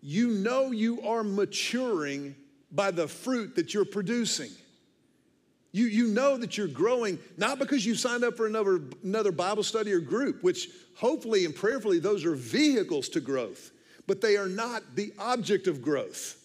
You 0.00 0.28
know 0.28 0.70
you 0.70 1.02
are 1.02 1.24
maturing 1.24 2.34
by 2.70 2.90
the 2.90 3.08
fruit 3.08 3.56
that 3.56 3.74
you're 3.74 3.84
producing. 3.84 4.50
You, 5.72 5.86
you 5.86 6.06
know 6.06 6.36
that 6.36 6.56
you're 6.56 6.68
growing, 6.68 7.18
not 7.36 7.58
because 7.58 7.84
you 7.84 7.94
signed 7.94 8.22
up 8.22 8.36
for 8.36 8.46
another, 8.46 8.80
another 9.02 9.32
Bible 9.32 9.64
study 9.64 9.92
or 9.92 10.00
group, 10.00 10.42
which 10.42 10.68
hopefully 10.96 11.44
and 11.44 11.54
prayerfully 11.54 11.98
those 11.98 12.24
are 12.24 12.36
vehicles 12.36 13.08
to 13.10 13.20
growth, 13.20 13.72
but 14.06 14.20
they 14.20 14.36
are 14.36 14.48
not 14.48 14.82
the 14.94 15.12
object 15.18 15.66
of 15.66 15.82
growth. 15.82 16.43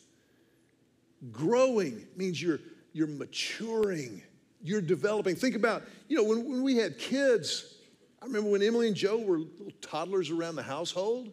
Growing 1.31 2.07
means 2.15 2.41
you're, 2.41 2.59
you're 2.93 3.07
maturing, 3.07 4.21
you're 4.61 4.81
developing. 4.81 5.35
Think 5.35 5.55
about, 5.55 5.83
you 6.07 6.17
know, 6.17 6.23
when, 6.23 6.49
when 6.49 6.63
we 6.63 6.77
had 6.77 6.97
kids, 6.97 7.75
I 8.21 8.25
remember 8.25 8.49
when 8.49 8.61
Emily 8.61 8.87
and 8.87 8.95
Joe 8.95 9.17
were 9.17 9.39
little 9.39 9.73
toddlers 9.81 10.29
around 10.29 10.55
the 10.55 10.63
household, 10.63 11.31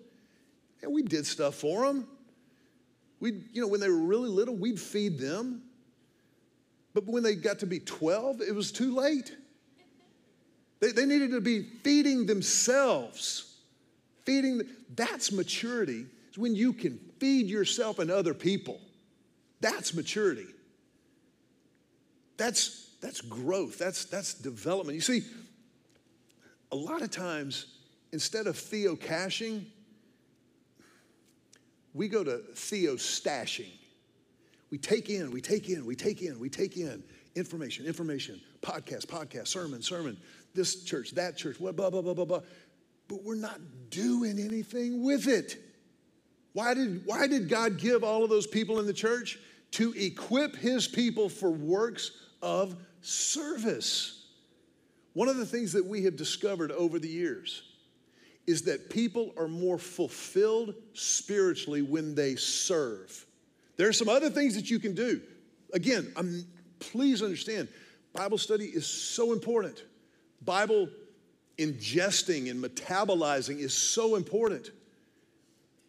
and 0.82 0.92
we 0.92 1.02
did 1.02 1.26
stuff 1.26 1.54
for 1.54 1.86
them. 1.86 2.06
We, 3.20 3.44
you 3.52 3.62
know, 3.62 3.68
when 3.68 3.80
they 3.80 3.88
were 3.88 3.96
really 3.96 4.28
little, 4.28 4.54
we'd 4.54 4.80
feed 4.80 5.18
them. 5.18 5.62
But 6.94 7.06
when 7.06 7.22
they 7.22 7.34
got 7.34 7.58
to 7.60 7.66
be 7.66 7.80
12, 7.80 8.40
it 8.40 8.54
was 8.54 8.72
too 8.72 8.94
late. 8.94 9.36
They, 10.80 10.92
they 10.92 11.06
needed 11.06 11.30
to 11.32 11.40
be 11.40 11.62
feeding 11.82 12.26
themselves. 12.26 13.56
Feeding, 14.24 14.62
that's 14.94 15.32
maturity. 15.32 16.06
is 16.30 16.38
when 16.38 16.54
you 16.54 16.72
can 16.72 16.98
feed 17.18 17.46
yourself 17.46 17.98
and 17.98 18.10
other 18.10 18.34
people. 18.34 18.80
That's 19.66 19.94
maturity. 19.94 20.46
That's, 22.36 22.88
that's 23.02 23.20
growth. 23.20 23.78
That's, 23.78 24.04
that's 24.04 24.32
development. 24.34 24.94
You 24.94 25.00
see, 25.00 25.22
a 26.70 26.76
lot 26.76 27.02
of 27.02 27.10
times, 27.10 27.66
instead 28.12 28.46
of 28.46 28.56
theo 28.56 28.94
theocaching, 28.94 29.64
we 31.94 32.06
go 32.06 32.22
to 32.22 32.42
theostashing. 32.54 33.72
We 34.70 34.78
take 34.78 35.10
in, 35.10 35.32
we 35.32 35.40
take 35.40 35.68
in, 35.68 35.84
we 35.84 35.96
take 35.96 36.22
in, 36.22 36.38
we 36.38 36.48
take 36.48 36.76
in 36.76 37.02
information, 37.34 37.86
information, 37.86 38.40
podcast, 38.62 39.06
podcast, 39.06 39.48
sermon, 39.48 39.82
sermon, 39.82 40.16
this 40.54 40.84
church, 40.84 41.10
that 41.16 41.36
church, 41.36 41.58
blah, 41.58 41.72
blah, 41.72 41.90
blah, 41.90 42.14
blah, 42.14 42.24
blah. 42.24 42.40
But 43.08 43.24
we're 43.24 43.34
not 43.34 43.58
doing 43.90 44.38
anything 44.38 45.02
with 45.02 45.26
it. 45.26 45.56
Why 46.52 46.72
did, 46.72 47.04
why 47.04 47.26
did 47.26 47.48
God 47.48 47.78
give 47.78 48.04
all 48.04 48.22
of 48.22 48.30
those 48.30 48.46
people 48.46 48.78
in 48.78 48.86
the 48.86 48.92
church? 48.92 49.40
To 49.72 49.92
equip 49.92 50.56
his 50.56 50.88
people 50.88 51.28
for 51.28 51.50
works 51.50 52.10
of 52.42 52.76
service. 53.00 54.26
One 55.12 55.28
of 55.28 55.36
the 55.36 55.46
things 55.46 55.72
that 55.72 55.84
we 55.84 56.04
have 56.04 56.16
discovered 56.16 56.72
over 56.72 56.98
the 56.98 57.08
years 57.08 57.62
is 58.46 58.62
that 58.62 58.90
people 58.90 59.32
are 59.36 59.48
more 59.48 59.78
fulfilled 59.78 60.74
spiritually 60.92 61.82
when 61.82 62.14
they 62.14 62.36
serve. 62.36 63.26
There 63.76 63.88
are 63.88 63.92
some 63.92 64.08
other 64.08 64.30
things 64.30 64.54
that 64.54 64.70
you 64.70 64.78
can 64.78 64.94
do. 64.94 65.20
Again, 65.72 66.12
I'm, 66.16 66.46
please 66.78 67.22
understand, 67.22 67.68
Bible 68.12 68.38
study 68.38 68.66
is 68.66 68.86
so 68.86 69.32
important. 69.32 69.84
Bible 70.42 70.88
ingesting 71.58 72.50
and 72.50 72.62
metabolizing 72.62 73.58
is 73.58 73.74
so 73.74 74.16
important. 74.16 74.70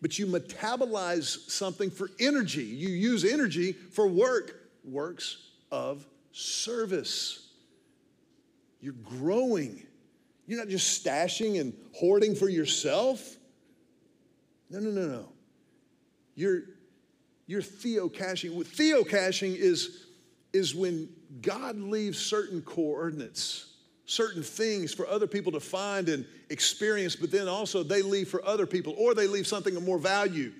But 0.01 0.19
you 0.19 0.27
metabolize 0.27 1.49
something 1.49 1.89
for 1.89 2.11
energy. 2.19 2.63
You 2.63 2.89
use 2.89 3.25
energy 3.25 3.73
for 3.73 4.07
work, 4.07 4.69
works 4.83 5.37
of 5.71 6.05
service. 6.31 7.47
You're 8.79 8.93
growing. 8.93 9.85
You're 10.45 10.59
not 10.59 10.69
just 10.69 11.03
stashing 11.03 11.59
and 11.59 11.73
hoarding 11.95 12.35
for 12.35 12.47
yourself. 12.47 13.37
No, 14.69 14.79
no, 14.79 14.91
no, 14.91 15.07
no. 15.07 15.29
You're, 16.35 16.63
you're 17.47 17.61
theocaching. 17.61 18.51
Theocaching 18.51 19.55
is, 19.55 20.05
is 20.53 20.75
when 20.75 21.09
God 21.41 21.79
leaves 21.79 22.19
certain 22.19 22.61
coordinates, 22.61 23.66
certain 24.07 24.41
things 24.41 24.93
for 24.93 25.07
other 25.07 25.27
people 25.27 25.51
to 25.51 25.59
find 25.59 26.09
and 26.09 26.25
experience, 26.49 27.15
but 27.15 27.29
then 27.29 27.47
also 27.47 27.83
they 27.83 28.01
leave 28.01 28.27
for 28.27 28.43
other 28.43 28.65
people 28.65 28.95
or 28.97 29.13
they 29.13 29.27
leave 29.27 29.45
something 29.45 29.75
of 29.75 29.83
more 29.83 29.99
value. 29.99 30.51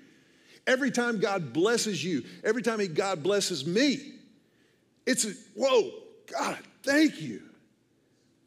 Every 0.66 0.90
time 0.90 1.18
God 1.18 1.52
blesses 1.52 2.04
you, 2.04 2.24
every 2.44 2.62
time 2.62 2.78
he, 2.78 2.86
God 2.86 3.22
blesses 3.22 3.66
me, 3.66 4.12
it's 5.06 5.24
a, 5.24 5.32
whoa, 5.56 5.90
God, 6.30 6.58
thank 6.82 7.20
you 7.20 7.42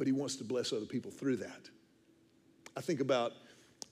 but 0.02 0.08
he 0.08 0.14
wants 0.14 0.36
to 0.36 0.44
bless 0.44 0.74
other 0.74 0.88
people 0.88 1.12
through 1.12 1.36
that. 1.36 1.70
I 2.76 2.82
think 2.82 3.02
about, 3.02 3.34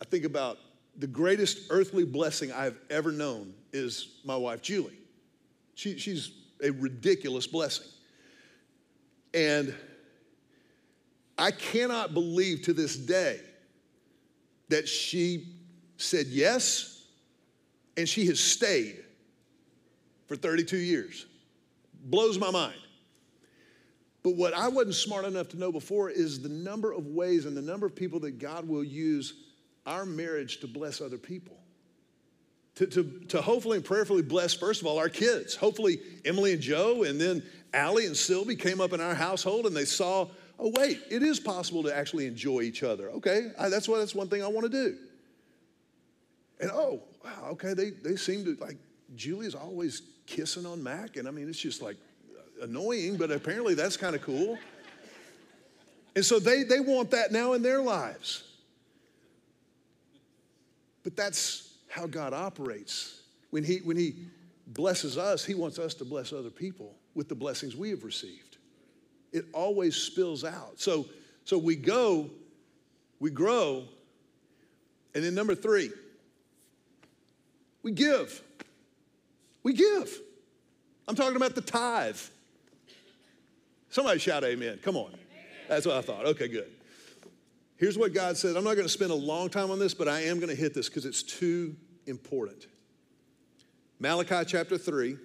I 0.02 0.06
think 0.06 0.26
about 0.26 0.58
the 0.98 1.06
greatest 1.06 1.68
earthly 1.70 2.04
blessing 2.04 2.52
I've 2.52 2.80
ever 2.90 3.12
known 3.12 3.54
is 3.74 4.16
my 4.26 4.36
wife, 4.36 4.64
Julie. 4.64 4.98
She, 5.76 6.00
she's 6.00 6.32
a 6.64 6.72
ridiculous 6.72 7.46
blessing. 7.46 7.86
And 9.36 9.76
I 11.40 11.52
cannot 11.52 12.14
believe 12.14 12.64
to 12.64 12.74
this 12.74 12.96
day 12.96 13.40
that 14.70 14.88
she 14.88 15.56
said 15.98 16.28
yes 16.28 17.06
and 17.98 18.08
she 18.08 18.26
has 18.28 18.40
stayed 18.40 19.04
for 20.28 20.36
32 20.36 20.78
years. 20.78 21.26
Blows 22.06 22.38
my 22.38 22.52
mind. 22.52 22.78
But 24.22 24.36
what 24.36 24.54
I 24.54 24.68
wasn't 24.68 24.96
smart 24.96 25.26
enough 25.26 25.50
to 25.50 25.58
know 25.58 25.72
before 25.72 26.10
is 26.10 26.42
the 26.42 26.50
number 26.50 26.92
of 26.92 27.08
ways 27.08 27.46
and 27.46 27.56
the 27.56 27.62
number 27.62 27.86
of 27.86 27.96
people 27.96 28.20
that 28.22 28.38
God 28.38 28.68
will 28.68 28.84
use 28.84 29.34
our 29.86 30.06
marriage 30.06 30.60
to 30.60 30.68
bless 30.68 31.02
other 31.02 31.18
people. 31.18 31.58
To, 32.76 32.86
to, 32.88 33.04
to 33.30 33.42
hopefully 33.42 33.78
and 33.78 33.86
prayerfully 33.86 34.22
bless, 34.22 34.54
first 34.54 34.82
of 34.82 34.88
all, 34.88 35.00
our 35.00 35.10
kids. 35.10 35.56
Hopefully, 35.56 36.00
Emily 36.24 36.54
and 36.54 36.62
Joe, 36.62 37.04
and 37.04 37.20
then 37.20 37.44
Allie 37.74 38.06
and 38.06 38.16
Sylvie 38.16 38.56
came 38.56 38.80
up 38.80 38.94
in 38.94 39.02
our 39.02 39.16
household 39.16 39.66
and 39.66 39.76
they 39.76 39.86
saw, 39.86 40.28
oh, 40.60 40.72
wait, 40.78 41.02
it 41.10 41.24
is 41.24 41.40
possible 41.40 41.84
to 41.84 41.96
actually 41.96 42.28
enjoy 42.28 42.62
each 42.62 42.84
other. 42.84 43.10
Okay, 43.12 43.52
I, 43.58 43.70
that's, 43.70 43.88
what, 43.88 44.00
that's 44.00 44.16
one 44.16 44.28
thing 44.28 44.44
I 44.44 44.48
want 44.48 44.72
to 44.72 44.90
do. 44.90 44.98
And 46.60 46.70
oh, 46.72 47.02
wow, 47.24 47.48
okay, 47.52 47.74
they, 47.74 47.92
they 47.92 48.16
seem 48.16 48.44
to, 48.46 48.56
like, 48.60 48.78
Julie's 49.16 49.56
always 49.56 50.02
kissing 50.26 50.66
on 50.66 50.84
Mac. 50.84 51.16
And 51.16 51.28
I 51.28 51.32
mean, 51.32 51.48
it's 51.50 51.60
just 51.60 51.82
like, 51.82 51.98
annoying, 52.62 53.18
but 53.18 53.32
apparently 53.32 53.74
that's 53.74 53.98
kind 53.98 54.16
of 54.16 54.22
cool. 54.22 54.58
And 56.16 56.26
so 56.26 56.40
they, 56.40 56.64
they 56.64 56.80
want 56.80 57.12
that 57.12 57.32
now 57.32 57.54
in 57.54 57.62
their 57.62 57.82
lives. 57.82 58.44
But 61.04 61.16
that's 61.16 61.78
how 61.88 62.08
God 62.08 62.34
operates. 62.34 63.22
When 63.52 63.64
he, 63.64 63.78
when 63.78 63.98
he 63.98 64.16
blesses 64.68 65.18
us, 65.18 65.44
He 65.46 65.54
wants 65.54 65.80
us 65.80 65.94
to 65.96 66.06
bless 66.06 66.34
other 66.34 66.50
people 66.50 66.96
with 67.16 67.30
the 67.30 67.36
blessings 67.36 67.76
we 67.76 67.90
have 67.90 68.04
received. 68.04 68.49
It 69.32 69.46
always 69.54 69.96
spills 69.96 70.44
out. 70.44 70.80
So, 70.80 71.06
so 71.46 71.58
we 71.58 71.76
go, 71.76 72.30
we 73.20 73.30
grow, 73.32 73.84
and 75.14 75.24
then 75.24 75.36
number 75.36 75.56
three, 75.56 75.92
we 77.84 77.92
give. 77.92 78.42
We 79.64 79.74
give. 79.74 80.18
I'm 81.08 81.16
talking 81.16 81.36
about 81.36 81.56
the 81.56 81.62
tithe. 81.62 82.18
Somebody 83.90 84.20
shout 84.20 84.44
amen. 84.44 84.80
Come 84.84 84.96
on. 84.96 85.12
That's 85.68 85.86
what 85.86 85.96
I 85.96 86.02
thought. 86.02 86.26
Okay, 86.26 86.48
good. 86.48 86.70
Here's 87.78 87.98
what 87.98 88.14
God 88.14 88.38
said. 88.38 88.56
I'm 88.58 88.64
not 88.64 88.76
going 88.76 88.86
to 88.86 88.94
spend 88.94 89.12
a 89.12 89.16
long 89.16 89.50
time 89.50 89.72
on 89.72 89.80
this, 89.80 89.94
but 89.94 90.08
I 90.08 90.22
am 90.24 90.38
going 90.38 90.50
to 90.50 90.56
hit 90.56 90.74
this 90.74 90.90
because 90.90 91.06
it's 91.06 91.24
too 91.24 91.76
important. 92.08 92.68
Malachi 94.00 94.44
chapter 94.46 94.78
3, 94.78 95.18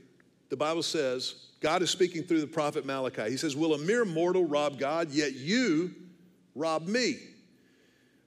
the 0.55 0.59
Bible 0.59 0.85
says, 0.85 1.35
God 1.59 1.83
is 1.83 1.90
speaking 1.90 2.23
through 2.23 2.40
the 2.40 2.47
prophet 2.47 2.87
Malachi. 2.87 3.29
He 3.29 3.37
says, 3.37 3.57
Will 3.57 3.75
a 3.75 3.79
mere 3.79 4.05
mortal 4.05 4.45
rob 4.45 4.79
God? 4.79 5.11
Yet 5.11 5.35
you 5.35 5.93
rob 6.55 6.87
me. 6.87 7.19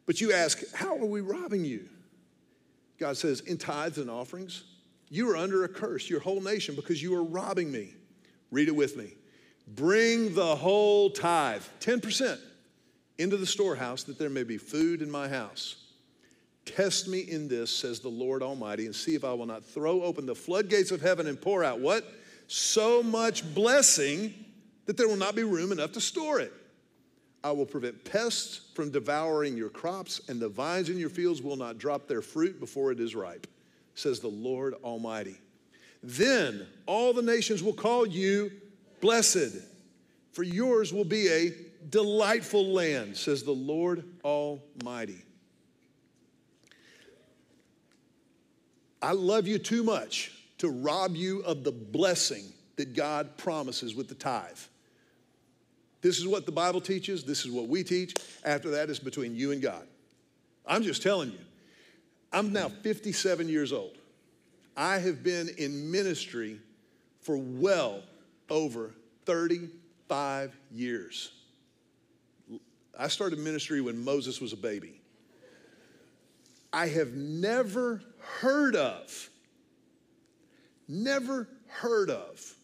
But 0.06 0.20
you 0.20 0.34
ask, 0.34 0.62
How 0.74 0.98
are 0.98 1.06
we 1.06 1.22
robbing 1.22 1.64
you? 1.64 1.88
God 3.00 3.16
says, 3.16 3.40
In 3.40 3.58
tithes 3.58 3.98
and 3.98 4.10
offerings. 4.10 4.66
You 5.08 5.30
are 5.32 5.38
under 5.38 5.64
a 5.64 5.70
curse, 5.70 6.10
your 6.10 6.20
whole 6.20 6.42
nation, 6.42 6.76
because 6.76 7.02
you 7.02 7.16
are 7.16 7.24
robbing 7.24 7.72
me. 7.72 7.94
Read 8.52 8.68
it 8.68 8.76
with 8.76 8.98
me. 8.98 9.14
Bring 9.66 10.36
the 10.36 10.58
whole 10.58 11.10
tithe, 11.10 11.64
10%, 11.80 12.38
into 13.18 13.38
the 13.38 13.46
storehouse 13.46 14.04
that 14.04 14.20
there 14.20 14.30
may 14.30 14.44
be 14.44 14.58
food 14.58 15.02
in 15.02 15.10
my 15.10 15.30
house. 15.30 15.78
Test 16.68 17.08
me 17.08 17.22
in 17.22 17.48
this, 17.48 17.72
says 17.72 18.00
the 18.00 18.10
Lord 18.10 18.44
Almighty, 18.44 18.86
and 18.86 18.96
see 18.96 19.16
if 19.16 19.24
I 19.24 19.34
will 19.34 19.46
not 19.46 19.64
throw 19.64 20.04
open 20.04 20.26
the 20.26 20.36
floodgates 20.36 20.92
of 20.92 21.02
heaven 21.02 21.28
and 21.28 21.40
pour 21.40 21.64
out 21.64 21.80
what? 21.80 22.06
So 22.48 23.02
much 23.02 23.54
blessing 23.56 24.34
that 24.86 24.98
there 24.98 25.08
will 25.08 25.16
not 25.16 25.36
be 25.36 25.44
room 25.44 25.72
enough 25.72 25.94
to 25.94 26.02
store 26.02 26.40
it. 26.40 26.54
I 27.44 27.52
will 27.52 27.66
prevent 27.66 28.04
pests 28.04 28.72
from 28.74 28.92
devouring 28.92 29.56
your 29.56 29.70
crops, 29.70 30.22
and 30.28 30.40
the 30.40 30.50
vines 30.50 30.90
in 30.90 30.98
your 30.98 31.10
fields 31.10 31.42
will 31.42 31.56
not 31.56 31.78
drop 31.78 32.08
their 32.08 32.22
fruit 32.22 32.60
before 32.60 32.92
it 32.92 33.00
is 33.00 33.16
ripe, 33.16 33.48
says 33.96 34.20
the 34.20 34.28
Lord 34.28 34.74
Almighty. 34.84 35.38
Then 36.04 36.68
all 36.86 37.14
the 37.14 37.22
nations 37.22 37.64
will 37.64 37.74
call 37.74 38.06
you 38.06 38.52
Blessed, 39.00 39.56
for 40.32 40.44
yours 40.44 40.92
will 40.92 41.06
be 41.06 41.28
a 41.28 41.54
delightful 41.90 42.74
land, 42.74 43.16
says 43.16 43.44
the 43.44 43.52
Lord 43.52 44.04
Almighty. 44.24 45.24
I 49.02 49.12
love 49.12 49.48
you 49.48 49.60
too 49.60 49.84
much 49.84 50.32
to 50.60 50.70
rob 50.70 51.16
you 51.16 51.42
of 51.42 51.64
the 51.64 51.72
blessing 51.72 52.46
that 52.78 52.96
God 52.96 53.38
promises 53.38 53.96
with 53.96 54.08
the 54.08 54.16
tithe. 54.16 54.58
This 56.02 56.20
is 56.20 56.28
what 56.28 56.46
the 56.46 56.52
Bible 56.52 56.82
teaches. 56.82 57.24
This 57.24 57.46
is 57.46 57.52
what 57.52 57.68
we 57.68 57.84
teach. 57.84 58.16
After 58.44 58.70
that, 58.72 58.90
it's 58.90 59.00
between 59.00 59.36
you 59.36 59.52
and 59.52 59.62
God. 59.62 59.88
I'm 60.66 60.84
just 60.84 61.02
telling 61.02 61.32
you. 61.32 61.40
I'm 62.32 62.52
now 62.52 62.70
57 62.70 63.50
years 63.50 63.72
old. 63.72 63.98
I 64.76 65.00
have 65.00 65.24
been 65.24 65.50
in 65.58 65.92
ministry 65.92 66.60
for 67.22 67.38
well 67.38 68.04
over 68.50 68.94
35 69.26 70.56
years. 70.72 71.32
I 72.98 73.08
started 73.08 73.40
ministry 73.40 73.82
when 73.82 74.04
Moses 74.04 74.40
was 74.40 74.54
a 74.54 74.58
baby. 74.58 75.02
I 76.74 76.88
have 76.88 77.14
never 77.14 78.02
heard 78.40 78.76
of, 78.76 79.30
never 80.88 81.48
heard 81.68 82.10
of, 82.10 82.56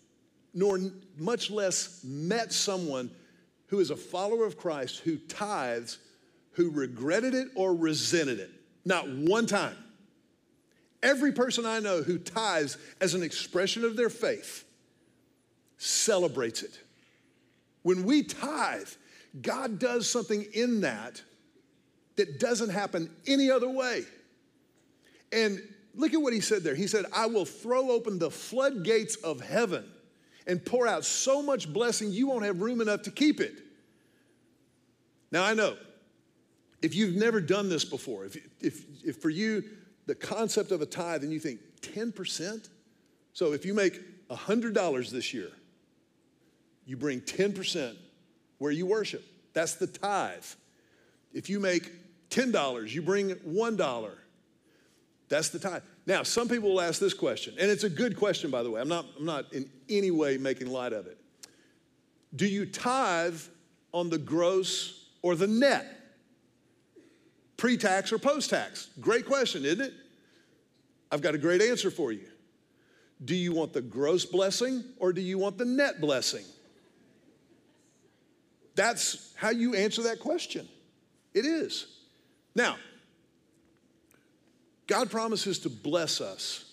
nor 0.53 0.79
much 1.17 1.49
less 1.49 2.03
met 2.03 2.53
someone 2.53 3.09
who 3.67 3.79
is 3.79 3.89
a 3.89 3.95
follower 3.95 4.45
of 4.45 4.57
Christ 4.57 4.99
who 4.99 5.17
tithes, 5.17 5.97
who 6.51 6.69
regretted 6.69 7.33
it 7.33 7.47
or 7.55 7.73
resented 7.75 8.39
it. 8.39 8.51
Not 8.85 9.09
one 9.09 9.45
time. 9.45 9.77
Every 11.01 11.31
person 11.31 11.65
I 11.65 11.79
know 11.79 12.01
who 12.01 12.17
tithes 12.17 12.77
as 13.01 13.13
an 13.13 13.23
expression 13.23 13.83
of 13.83 13.97
their 13.97 14.09
faith 14.09 14.63
celebrates 15.77 16.63
it. 16.63 16.79
When 17.81 18.05
we 18.05 18.23
tithe, 18.23 18.87
God 19.41 19.79
does 19.79 20.09
something 20.09 20.45
in 20.53 20.81
that 20.81 21.21
that 22.15 22.39
doesn't 22.39 22.69
happen 22.69 23.09
any 23.27 23.49
other 23.49 23.69
way. 23.69 24.05
And 25.33 25.61
look 25.95 26.13
at 26.13 26.21
what 26.21 26.33
he 26.33 26.41
said 26.41 26.63
there. 26.63 26.75
He 26.75 26.87
said, 26.87 27.05
I 27.15 27.25
will 27.25 27.45
throw 27.45 27.91
open 27.91 28.19
the 28.19 28.31
floodgates 28.31 29.15
of 29.17 29.41
heaven 29.41 29.85
and 30.47 30.63
pour 30.63 30.87
out 30.87 31.05
so 31.05 31.41
much 31.41 31.71
blessing 31.71 32.11
you 32.11 32.27
won't 32.27 32.43
have 32.43 32.61
room 32.61 32.81
enough 32.81 33.03
to 33.03 33.11
keep 33.11 33.39
it. 33.39 33.53
Now, 35.31 35.43
I 35.43 35.53
know 35.53 35.75
if 36.81 36.93
you've 36.93 37.15
never 37.15 37.41
done 37.41 37.69
this 37.69 37.85
before, 37.85 38.25
if, 38.25 38.37
if, 38.59 38.85
if 39.03 39.21
for 39.21 39.29
you 39.29 39.63
the 40.05 40.15
concept 40.15 40.71
of 40.71 40.81
a 40.81 40.85
tithe 40.85 41.23
and 41.23 41.31
you 41.31 41.39
think 41.39 41.59
10%, 41.81 42.69
so 43.31 43.53
if 43.53 43.65
you 43.65 43.73
make 43.73 44.27
$100 44.29 45.09
this 45.09 45.33
year, 45.33 45.49
you 46.85 46.97
bring 46.97 47.21
10% 47.21 47.95
where 48.57 48.71
you 48.71 48.85
worship. 48.85 49.23
That's 49.53 49.75
the 49.75 49.87
tithe. 49.87 50.43
If 51.33 51.49
you 51.49 51.59
make 51.59 51.91
$10, 52.29 52.89
you 52.91 53.01
bring 53.01 53.29
$1. 53.29 54.11
That's 55.33 55.49
the 55.49 55.57
tithe. 55.57 55.81
Now, 56.05 56.21
some 56.21 56.47
people 56.47 56.69
will 56.69 56.81
ask 56.81 56.99
this 56.99 57.15
question, 57.15 57.55
and 57.59 57.71
it's 57.71 57.83
a 57.83 57.89
good 57.89 58.15
question, 58.15 58.51
by 58.51 58.61
the 58.61 58.69
way. 58.69 58.79
I'm 58.79 58.87
not, 58.87 59.07
I'm 59.17 59.25
not 59.25 59.51
in 59.51 59.67
any 59.89 60.11
way 60.11 60.37
making 60.37 60.67
light 60.67 60.93
of 60.93 61.07
it. 61.07 61.17
Do 62.35 62.45
you 62.45 62.67
tithe 62.67 63.41
on 63.95 64.11
the 64.11 64.19
gross 64.19 65.07
or 65.23 65.33
the 65.33 65.47
net? 65.47 65.87
Pre 67.57 67.77
tax 67.77 68.13
or 68.13 68.19
post 68.19 68.51
tax? 68.51 68.89
Great 69.01 69.25
question, 69.25 69.65
isn't 69.65 69.81
it? 69.81 69.93
I've 71.11 71.23
got 71.23 71.33
a 71.33 71.39
great 71.39 71.63
answer 71.63 71.89
for 71.89 72.11
you. 72.11 72.27
Do 73.25 73.33
you 73.33 73.53
want 73.53 73.73
the 73.73 73.81
gross 73.81 74.25
blessing 74.25 74.83
or 74.99 75.13
do 75.13 75.21
you 75.21 75.39
want 75.39 75.57
the 75.57 75.65
net 75.65 75.99
blessing? 75.99 76.45
That's 78.75 79.33
how 79.35 79.49
you 79.49 79.73
answer 79.73 80.03
that 80.03 80.19
question. 80.19 80.67
It 81.33 81.47
is. 81.47 81.87
Now, 82.53 82.75
God 84.93 85.09
promises 85.09 85.57
to 85.57 85.71
bless 85.71 86.21
us. 86.21 86.65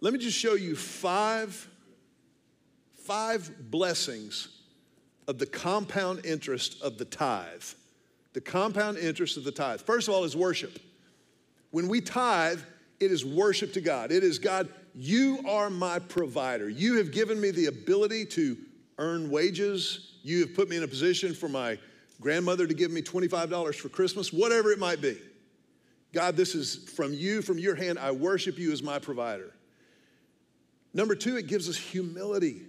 Let 0.00 0.12
me 0.12 0.18
just 0.18 0.36
show 0.36 0.54
you 0.54 0.74
five, 0.74 1.68
five 3.04 3.70
blessings 3.70 4.48
of 5.28 5.38
the 5.38 5.46
compound 5.46 6.26
interest 6.26 6.82
of 6.82 6.98
the 6.98 7.04
tithe. 7.04 7.62
The 8.32 8.40
compound 8.40 8.98
interest 8.98 9.36
of 9.36 9.44
the 9.44 9.52
tithe. 9.52 9.80
First 9.80 10.08
of 10.08 10.14
all, 10.14 10.24
is 10.24 10.36
worship. 10.36 10.76
When 11.70 11.86
we 11.86 12.00
tithe, 12.00 12.58
it 12.98 13.12
is 13.12 13.24
worship 13.24 13.72
to 13.74 13.80
God. 13.80 14.10
It 14.10 14.24
is 14.24 14.40
God, 14.40 14.68
you 14.92 15.38
are 15.46 15.70
my 15.70 16.00
provider. 16.00 16.68
You 16.68 16.96
have 16.96 17.12
given 17.12 17.40
me 17.40 17.52
the 17.52 17.66
ability 17.66 18.26
to 18.26 18.56
earn 18.98 19.30
wages. 19.30 20.14
You 20.24 20.40
have 20.40 20.52
put 20.56 20.68
me 20.68 20.78
in 20.78 20.82
a 20.82 20.88
position 20.88 21.32
for 21.32 21.48
my 21.48 21.78
grandmother 22.20 22.66
to 22.66 22.74
give 22.74 22.90
me 22.90 23.02
$25 23.02 23.76
for 23.76 23.88
Christmas, 23.88 24.32
whatever 24.32 24.72
it 24.72 24.80
might 24.80 25.00
be. 25.00 25.16
God, 26.12 26.36
this 26.36 26.54
is 26.54 26.76
from 26.76 27.14
you, 27.14 27.40
from 27.42 27.58
your 27.58 27.74
hand. 27.74 27.98
I 27.98 28.10
worship 28.10 28.58
you 28.58 28.70
as 28.72 28.82
my 28.82 28.98
provider. 28.98 29.52
Number 30.94 31.14
two, 31.14 31.36
it 31.36 31.46
gives 31.46 31.68
us 31.68 31.76
humility. 31.76 32.62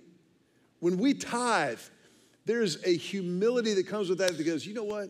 When 0.79 0.97
we 0.97 1.13
tithe, 1.13 1.79
there's 2.45 2.83
a 2.85 2.95
humility 2.95 3.73
that 3.73 3.87
comes 3.87 4.09
with 4.09 4.19
that 4.19 4.37
that 4.37 4.43
goes, 4.43 4.65
you 4.65 4.73
know 4.73 4.83
what? 4.83 5.09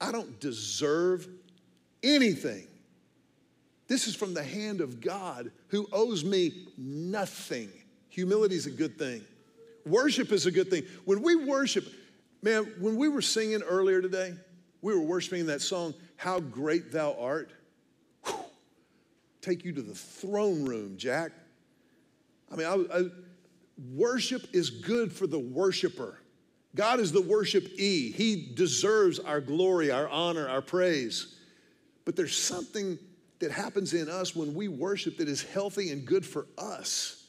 I 0.00 0.12
don't 0.12 0.40
deserve 0.40 1.28
anything. 2.02 2.66
This 3.86 4.06
is 4.06 4.14
from 4.14 4.34
the 4.34 4.42
hand 4.42 4.80
of 4.80 5.00
God 5.00 5.50
who 5.68 5.86
owes 5.92 6.24
me 6.24 6.66
nothing. 6.76 7.70
Humility 8.10 8.56
is 8.56 8.66
a 8.66 8.70
good 8.70 8.98
thing. 8.98 9.24
Worship 9.86 10.32
is 10.32 10.46
a 10.46 10.50
good 10.50 10.68
thing. 10.68 10.82
When 11.04 11.22
we 11.22 11.36
worship, 11.36 11.86
man, 12.42 12.72
when 12.80 12.96
we 12.96 13.08
were 13.08 13.22
singing 13.22 13.62
earlier 13.62 14.02
today, 14.02 14.34
we 14.82 14.94
were 14.94 15.00
worshiping 15.00 15.46
that 15.46 15.62
song, 15.62 15.94
How 16.16 16.40
Great 16.40 16.92
Thou 16.92 17.16
Art 17.18 17.50
take 19.40 19.64
you 19.64 19.72
to 19.72 19.82
the 19.82 19.94
throne 19.94 20.64
room, 20.64 20.96
Jack. 20.96 21.32
I 22.50 22.56
mean, 22.56 22.66
I, 22.66 22.98
I, 22.98 23.02
worship 23.92 24.48
is 24.52 24.70
good 24.70 25.12
for 25.12 25.26
the 25.26 25.38
worshiper. 25.38 26.18
God 26.74 27.00
is 27.00 27.12
the 27.12 27.22
worship 27.22 27.68
E. 27.78 28.12
He 28.12 28.52
deserves 28.54 29.18
our 29.18 29.40
glory, 29.40 29.90
our 29.90 30.08
honor, 30.08 30.48
our 30.48 30.62
praise. 30.62 31.36
But 32.04 32.16
there's 32.16 32.36
something 32.36 32.98
that 33.38 33.50
happens 33.50 33.94
in 33.94 34.08
us 34.08 34.34
when 34.34 34.54
we 34.54 34.68
worship 34.68 35.18
that 35.18 35.28
is 35.28 35.42
healthy 35.42 35.90
and 35.90 36.04
good 36.04 36.26
for 36.26 36.46
us. 36.56 37.26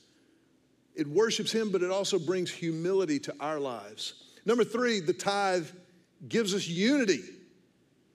It 0.95 1.07
worships 1.07 1.51
Him, 1.51 1.71
but 1.71 1.81
it 1.81 1.91
also 1.91 2.19
brings 2.19 2.51
humility 2.51 3.19
to 3.19 3.35
our 3.39 3.59
lives. 3.59 4.25
Number 4.45 4.63
three, 4.63 4.99
the 4.99 5.13
tithe 5.13 5.67
gives 6.27 6.53
us 6.53 6.67
unity. 6.67 7.21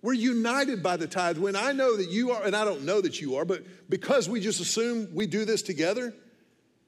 We're 0.04 0.12
united 0.12 0.82
by 0.82 0.98
the 0.98 1.06
tithe. 1.06 1.38
When 1.38 1.56
I 1.56 1.72
know 1.72 1.96
that 1.96 2.10
you 2.10 2.32
are, 2.32 2.44
and 2.44 2.54
I 2.54 2.66
don't 2.66 2.82
know 2.82 3.00
that 3.00 3.22
you 3.22 3.36
are, 3.36 3.46
but 3.46 3.62
because 3.88 4.28
we 4.28 4.38
just 4.38 4.60
assume 4.60 5.08
we 5.14 5.26
do 5.26 5.46
this 5.46 5.62
together, 5.62 6.12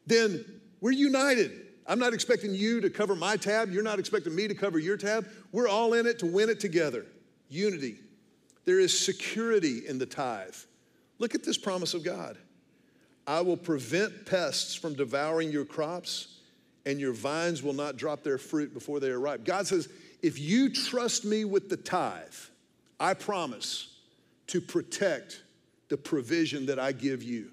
then 0.07 0.45
we're 0.83 0.91
united. 0.91 1.51
I'm 1.87 1.99
not 1.99 2.13
expecting 2.13 2.53
you 2.53 2.83
to 2.83 2.91
cover 2.91 3.15
my 3.15 3.39
tab. 3.39 3.73
You're 3.73 3.83
not 3.83 3.99
expecting 3.99 4.35
me 4.35 4.49
to 4.49 4.55
cover 4.55 4.79
your 4.79 4.99
tab. 4.99 5.27
We're 5.51 5.67
all 5.67 5.95
in 5.95 6.05
it 6.05 6.19
to 6.19 6.27
win 6.27 6.51
it 6.51 6.61
together. 6.61 7.07
Unity. 7.49 8.01
There 8.67 8.79
is 8.79 8.99
security 8.99 9.87
in 9.89 9.97
the 9.97 10.05
tithe. 10.05 10.55
Look 11.19 11.35
at 11.35 11.43
this 11.43 11.57
promise 11.57 11.95
of 11.95 12.05
God 12.05 12.37
I 13.27 13.41
will 13.41 13.57
prevent 13.57 14.27
pests 14.27 14.75
from 14.75 14.93
devouring 14.93 15.51
your 15.51 15.65
crops, 15.65 16.41
and 16.85 17.01
your 17.01 17.15
vines 17.15 17.63
will 17.63 17.73
not 17.73 17.97
drop 17.97 18.23
their 18.23 18.37
fruit 18.37 18.75
before 18.75 19.01
they 19.01 19.09
are 19.09 19.19
ripe. 19.19 19.43
God 19.47 19.67
says, 19.67 19.89
if 20.21 20.39
you 20.39 20.69
trust 20.69 21.25
me 21.25 21.47
with 21.47 21.71
the 21.71 21.79
tithe, 21.79 22.35
I 22.99 23.15
promise 23.15 23.97
to 24.49 24.61
protect 24.61 25.43
the 25.89 25.97
provision 25.97 26.67
that 26.67 26.79
I 26.79 26.93
give 26.93 27.23
you. 27.23 27.51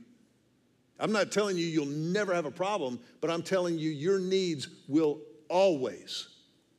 I'm 0.99 1.12
not 1.12 1.32
telling 1.32 1.58
you 1.58 1.65
you'll 1.65 1.86
never 1.86 2.34
have 2.34 2.45
a 2.45 2.51
problem, 2.51 2.99
but 3.19 3.29
I'm 3.29 3.43
telling 3.43 3.77
you 3.77 3.89
your 3.89 4.19
needs 4.19 4.67
will 4.88 5.19
always, 5.49 6.29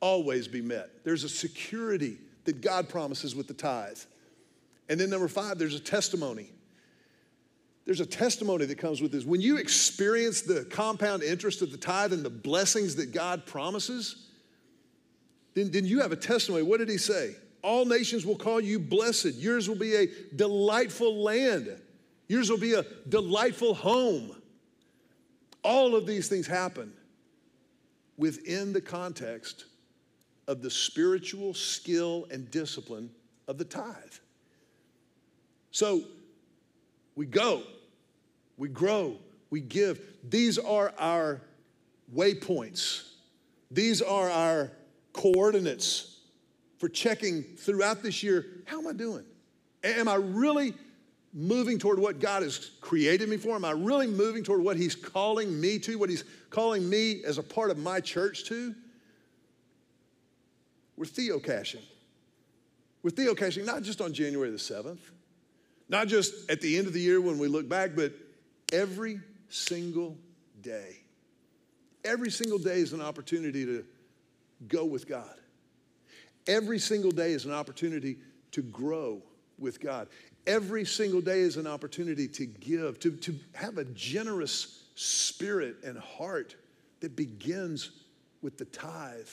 always 0.00 0.48
be 0.48 0.62
met. 0.62 1.04
There's 1.04 1.24
a 1.24 1.28
security 1.28 2.18
that 2.44 2.60
God 2.60 2.88
promises 2.88 3.34
with 3.34 3.48
the 3.48 3.54
tithe. 3.54 3.98
And 4.88 5.00
then 5.00 5.10
number 5.10 5.28
five, 5.28 5.58
there's 5.58 5.74
a 5.74 5.80
testimony. 5.80 6.50
There's 7.84 8.00
a 8.00 8.06
testimony 8.06 8.64
that 8.66 8.78
comes 8.78 9.02
with 9.02 9.12
this. 9.12 9.24
When 9.24 9.40
you 9.40 9.58
experience 9.58 10.42
the 10.42 10.64
compound 10.64 11.22
interest 11.22 11.60
of 11.60 11.70
the 11.70 11.76
tithe 11.76 12.12
and 12.12 12.24
the 12.24 12.30
blessings 12.30 12.96
that 12.96 13.12
God 13.12 13.44
promises, 13.44 14.28
then, 15.54 15.70
then 15.70 15.84
you 15.84 16.00
have 16.00 16.12
a 16.12 16.16
testimony. 16.16 16.62
What 16.62 16.78
did 16.78 16.88
he 16.88 16.98
say? 16.98 17.34
All 17.64 17.86
nations 17.86 18.26
will 18.26 18.36
call 18.36 18.60
you 18.60 18.78
blessed. 18.78 19.36
Yours 19.36 19.70
will 19.70 19.76
be 19.76 19.94
a 19.94 20.06
delightful 20.36 21.22
land. 21.22 21.74
Yours 22.28 22.50
will 22.50 22.58
be 22.58 22.74
a 22.74 22.84
delightful 23.08 23.72
home. 23.72 24.36
All 25.62 25.96
of 25.96 26.06
these 26.06 26.28
things 26.28 26.46
happen 26.46 26.92
within 28.18 28.74
the 28.74 28.82
context 28.82 29.64
of 30.46 30.60
the 30.60 30.70
spiritual 30.70 31.54
skill 31.54 32.26
and 32.30 32.50
discipline 32.50 33.10
of 33.48 33.56
the 33.56 33.64
tithe. 33.64 33.94
So 35.70 36.02
we 37.16 37.24
go, 37.24 37.62
we 38.58 38.68
grow, 38.68 39.16
we 39.48 39.62
give. 39.62 40.02
These 40.22 40.58
are 40.58 40.92
our 40.98 41.40
waypoints, 42.14 43.08
these 43.70 44.02
are 44.02 44.28
our 44.28 44.70
coordinates 45.14 46.13
for 46.84 46.90
checking 46.90 47.42
throughout 47.42 48.02
this 48.02 48.22
year 48.22 48.44
how 48.66 48.78
am 48.78 48.86
I 48.86 48.92
doing? 48.92 49.24
Am 49.82 50.06
I 50.06 50.16
really 50.16 50.74
moving 51.32 51.78
toward 51.78 51.98
what 51.98 52.20
God 52.20 52.42
has 52.42 52.72
created 52.82 53.26
me 53.26 53.38
for? 53.38 53.56
Am 53.56 53.64
I 53.64 53.70
really 53.70 54.06
moving 54.06 54.44
toward 54.44 54.62
what 54.62 54.76
He's 54.76 54.94
calling 54.94 55.58
me 55.58 55.78
to, 55.78 55.98
what 55.98 56.10
He's 56.10 56.24
calling 56.50 56.86
me 56.86 57.24
as 57.24 57.38
a 57.38 57.42
part 57.42 57.70
of 57.70 57.78
my 57.78 58.00
church 58.00 58.44
to? 58.48 58.74
We're 60.98 61.06
theocaching. 61.06 61.80
We're 63.02 63.12
theocaching 63.12 63.64
not 63.64 63.82
just 63.82 64.02
on 64.02 64.12
January 64.12 64.50
the 64.50 64.58
7th, 64.58 65.00
not 65.88 66.06
just 66.06 66.50
at 66.50 66.60
the 66.60 66.76
end 66.76 66.86
of 66.86 66.92
the 66.92 67.00
year 67.00 67.18
when 67.18 67.38
we 67.38 67.48
look 67.48 67.66
back, 67.66 67.92
but 67.96 68.12
every 68.74 69.20
single 69.48 70.18
day. 70.60 70.98
Every 72.04 72.30
single 72.30 72.58
day 72.58 72.80
is 72.80 72.92
an 72.92 73.00
opportunity 73.00 73.64
to 73.64 73.86
go 74.68 74.84
with 74.84 75.08
God. 75.08 75.34
Every 76.46 76.78
single 76.78 77.10
day 77.10 77.32
is 77.32 77.44
an 77.44 77.52
opportunity 77.52 78.18
to 78.52 78.62
grow 78.62 79.22
with 79.58 79.80
God. 79.80 80.08
Every 80.46 80.84
single 80.84 81.20
day 81.20 81.40
is 81.40 81.56
an 81.56 81.66
opportunity 81.66 82.28
to 82.28 82.46
give, 82.46 82.98
to, 83.00 83.12
to 83.12 83.34
have 83.54 83.78
a 83.78 83.84
generous 83.84 84.84
spirit 84.94 85.76
and 85.84 85.98
heart 85.98 86.54
that 87.00 87.16
begins 87.16 87.90
with 88.42 88.58
the 88.58 88.66
tithe. 88.66 89.28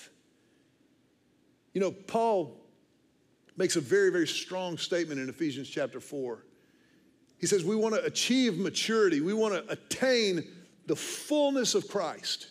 You 1.74 1.82
know, 1.82 1.91
Paul 1.91 2.58
makes 3.58 3.76
a 3.76 3.82
very, 3.82 4.10
very 4.10 4.28
strong 4.28 4.78
statement 4.78 5.19
in 5.19 5.30
Ephesians 5.30 5.69
chapter 5.69 6.00
4. 6.00 6.45
He 7.38 7.47
says, 7.47 7.63
We 7.63 7.76
want 7.76 7.95
to 7.95 8.04
achieve 8.06 8.58
maturity, 8.58 9.19
we 9.19 9.34
want 9.34 9.54
to 9.54 9.71
attain 9.71 10.47
the 10.88 10.95
fullness 10.95 11.76
of 11.76 11.88
Christ 11.88 12.47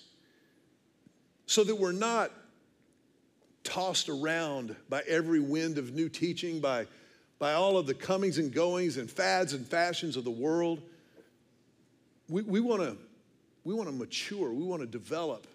so 1.47 1.65
that 1.65 1.75
we're 1.75 1.93
not 1.93 2.31
tossed 3.65 4.09
around 4.09 4.75
by 4.89 5.03
every 5.07 5.41
wind 5.41 5.79
of 5.79 5.95
new 5.95 6.09
teaching, 6.09 6.61
by, 6.61 6.87
by 7.39 7.53
all 7.53 7.77
of 7.77 7.87
the 7.87 7.95
comings 7.95 8.39
and 8.39 8.53
goings 8.53 8.97
and 8.97 9.11
fads 9.11 9.53
and 9.53 9.67
fashions 9.67 10.17
of 10.17 10.25
the 10.25 10.31
world. 10.31 10.83
We, 12.29 12.43
we 12.43 12.61
want 12.61 12.83
to 12.83 12.97
we 13.65 13.75
wanna 13.75 13.93
mature, 13.93 14.53
we 14.53 14.65
want 14.65 14.81
to 14.81 14.87
develop. 14.87 15.47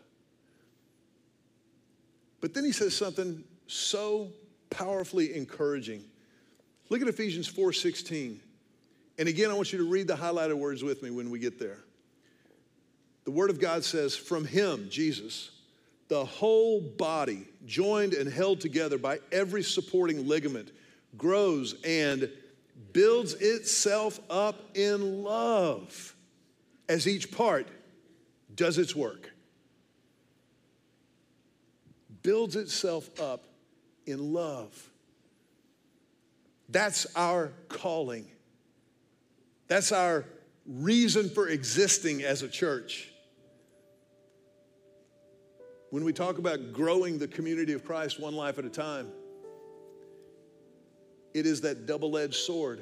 But 2.41 2.53
then 2.53 2.64
he 2.64 2.72
says 2.72 2.95
something 2.95 3.43
so 3.68 4.30
powerfully 4.70 5.36
encouraging. 5.36 6.03
Look 6.89 7.01
at 7.01 7.08
Ephesians 7.08 7.51
4:16. 7.51 8.39
And 9.18 9.30
again, 9.30 9.49
I 9.49 9.53
want 9.53 9.72
you 9.72 9.80
to 9.80 9.89
read 9.89 10.08
the 10.08 10.16
highlighted 10.16 10.58
words 10.58 10.84
with 10.84 11.01
me 11.01 11.10
when 11.10 11.30
we 11.30 11.39
get 11.39 11.58
there. 11.58 11.80
The 13.24 13.32
Word 13.32 13.49
of 13.49 13.60
God 13.60 13.84
says, 13.84 14.16
From 14.16 14.45
Him, 14.45 14.88
Jesus, 14.89 15.51
the 16.08 16.24
whole 16.24 16.82
body, 16.82 17.47
joined 17.66 18.14
and 18.14 18.32
held 18.32 18.62
together 18.62 18.97
by 18.97 19.20
every 19.32 19.64
supporting 19.64 20.28
ligament, 20.28 20.72
grows 21.18 21.76
and 21.84 22.30
builds 22.93 23.34
itself 23.36 24.20
up 24.30 24.76
in 24.76 25.24
love 25.24 26.16
as 26.88 27.08
each 27.08 27.32
part 27.32 27.68
does 28.56 28.78
its 28.78 28.95
work. 28.95 29.32
Builds 32.22 32.56
itself 32.56 33.10
up 33.20 33.45
in 34.06 34.34
love. 34.34 34.91
That's 36.70 37.08
our 37.16 37.51
calling. 37.70 38.28
That's 39.68 39.91
our 39.91 40.26
reason 40.66 41.30
for 41.30 41.47
existing 41.47 42.24
as 42.24 42.41
a 42.41 42.47
church. 42.47 43.12
When 45.91 46.03
we 46.03 46.13
talk 46.13 46.38
about 46.38 46.73
growing 46.73 47.17
the 47.17 47.27
community 47.27 47.73
of 47.73 47.86
Christ 47.86 48.19
one 48.19 48.36
life 48.36 48.57
at 48.57 48.65
a 48.65 48.69
time, 48.69 49.11
it 51.33 51.45
is 51.45 51.61
that 51.61 51.86
double 51.86 52.17
edged 52.17 52.36
sword. 52.36 52.81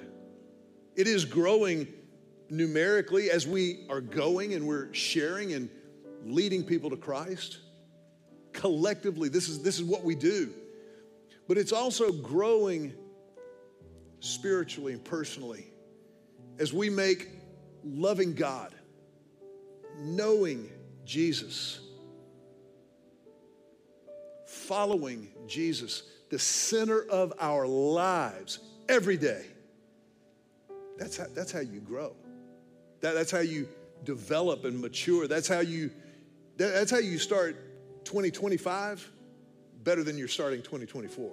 It 0.96 1.08
is 1.08 1.26
growing 1.26 1.88
numerically 2.50 3.32
as 3.32 3.48
we 3.48 3.86
are 3.90 4.02
going 4.02 4.54
and 4.54 4.68
we're 4.68 4.94
sharing 4.94 5.54
and 5.54 5.70
leading 6.24 6.64
people 6.64 6.90
to 6.92 6.98
Christ. 6.98 7.60
Collectively, 8.54 9.28
this 9.28 9.50
is, 9.50 9.62
this 9.64 9.80
is 9.80 9.84
what 9.84 10.04
we 10.04 10.16
do. 10.16 10.54
But 11.48 11.58
it's 11.58 11.72
also 11.72 12.12
growing 12.12 12.94
spiritually 14.20 14.94
and 14.94 15.04
personally 15.04 15.74
as 16.60 16.72
we 16.72 16.90
make 16.90 17.30
loving 17.84 18.34
God, 18.34 18.74
knowing 20.00 20.70
Jesus, 21.04 21.80
following 24.64 25.28
Jesus, 25.48 26.04
the 26.30 26.40
center 26.40 27.04
of 27.04 27.34
our 27.40 27.68
lives 27.68 28.60
every 28.90 29.18
day. 29.18 29.46
That's 30.98 31.18
how, 31.18 31.26
that's 31.36 31.52
how 31.52 31.60
you 31.60 31.80
grow. 31.80 32.16
That, 33.02 33.14
that's 33.14 33.32
how 33.32 33.40
you 33.40 33.68
develop 34.04 34.66
and 34.66 34.80
mature. 34.80 35.28
That's 35.28 35.48
how 35.48 35.60
you 35.60 35.92
that, 36.58 36.74
that's 36.74 36.92
how 36.92 37.00
you 37.00 37.18
start 37.18 37.56
2025 38.06 39.10
better 39.84 40.04
than 40.04 40.18
you're 40.18 40.28
starting 40.28 40.62
2024. 40.62 41.32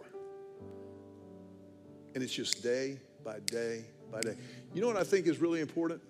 And 2.14 2.24
it's 2.24 2.32
just 2.32 2.62
day 2.62 2.98
by 3.24 3.38
day 3.40 3.84
by 4.10 4.22
day. 4.22 4.36
You 4.74 4.80
know 4.80 4.86
what 4.86 4.96
I 4.96 5.04
think 5.04 5.26
is 5.26 5.38
really 5.38 5.60
important? 5.60 6.00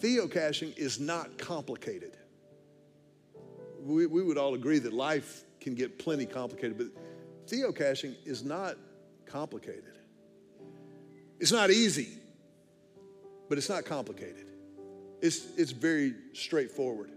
Theocaching 0.00 0.76
is 0.76 0.98
not 0.98 1.38
complicated. 1.38 2.16
We, 3.80 4.06
we 4.06 4.22
would 4.22 4.38
all 4.38 4.54
agree 4.54 4.78
that 4.80 4.92
life 4.92 5.43
can 5.64 5.74
get 5.74 5.98
plenty 5.98 6.26
complicated, 6.26 6.76
but 6.76 6.88
theocaching 7.46 8.14
is 8.26 8.44
not 8.44 8.76
complicated. 9.24 9.98
It's 11.40 11.52
not 11.52 11.70
easy, 11.70 12.08
but 13.48 13.56
it's 13.56 13.70
not 13.70 13.86
complicated. 13.86 14.46
It's, 15.22 15.46
it's 15.56 15.72
very 15.72 16.14
straightforward. 16.34 17.10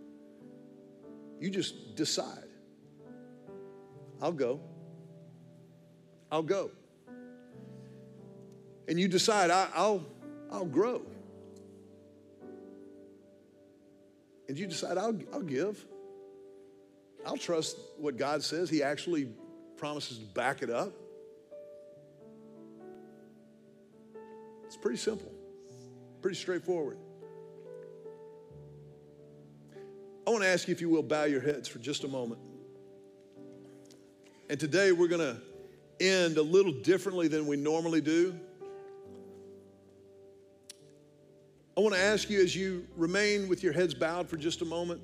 You 1.42 1.50
just 1.50 1.96
decide 1.96 2.46
I'll 4.20 4.32
go. 4.32 4.60
I'll 6.32 6.42
go. 6.42 6.72
And 8.88 9.00
you 9.00 9.08
decide 9.08 9.52
I, 9.52 9.68
will 9.76 10.06
I'll 10.52 10.66
grow. 10.66 11.04
And 14.48 14.58
you 14.58 14.66
decide 14.66 14.98
I'll, 14.98 15.20
I'll 15.34 15.42
give. 15.42 15.86
I'll 17.26 17.38
trust 17.38 17.78
what 17.98 18.18
God 18.18 18.44
says. 18.44 18.70
He 18.70 18.82
actually 18.82 19.30
promises 19.78 20.20
to 20.20 20.26
back 20.26 20.62
it 20.62 20.70
up. 20.70 20.94
It's 24.66 24.78
pretty 24.78 24.98
simple, 24.98 25.32
pretty 26.22 26.38
straightforward. 26.38 26.98
I 30.26 30.30
want 30.30 30.44
to 30.44 30.50
ask 30.50 30.68
you, 30.68 30.74
if 30.74 30.82
you 30.82 30.90
will, 30.90 31.04
bow 31.04 31.24
your 31.24 31.40
heads 31.40 31.70
for 31.70 31.80
just 31.80 32.04
a 32.04 32.08
moment. 32.08 32.42
And 34.50 34.60
today 34.60 34.92
we're 34.92 35.08
going 35.08 35.22
to 35.22 35.42
end 36.06 36.38
a 36.38 36.42
little 36.42 36.74
differently 36.74 37.28
than 37.28 37.48
we 37.48 37.56
normally 37.56 38.02
do. 38.02 38.38
I 41.78 41.80
want 41.80 41.96
to 41.96 42.02
ask 42.02 42.30
you 42.30 42.42
as 42.42 42.56
you 42.56 42.88
remain 42.96 43.48
with 43.48 43.64
your 43.64 43.72
heads 43.72 43.94
bowed 43.94 44.28
for 44.28 44.36
just 44.36 44.62
a 44.62 44.66
moment, 44.66 45.02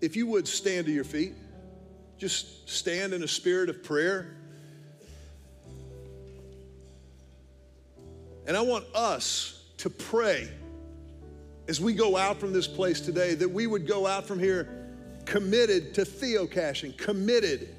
if 0.00 0.16
you 0.16 0.26
would 0.28 0.46
stand 0.46 0.86
to 0.86 0.92
your 0.92 1.04
feet, 1.04 1.34
just 2.18 2.68
stand 2.68 3.12
in 3.12 3.22
a 3.22 3.28
spirit 3.28 3.68
of 3.68 3.82
prayer. 3.82 4.36
And 8.46 8.56
I 8.56 8.60
want 8.60 8.84
us 8.94 9.64
to 9.78 9.90
pray 9.90 10.48
as 11.66 11.80
we 11.80 11.94
go 11.94 12.16
out 12.16 12.38
from 12.38 12.52
this 12.52 12.66
place 12.66 13.00
today 13.00 13.34
that 13.34 13.48
we 13.48 13.66
would 13.66 13.86
go 13.86 14.06
out 14.06 14.26
from 14.26 14.38
here 14.38 14.84
committed 15.24 15.94
to 15.94 16.02
theocaching, 16.02 16.96
committed 16.98 17.74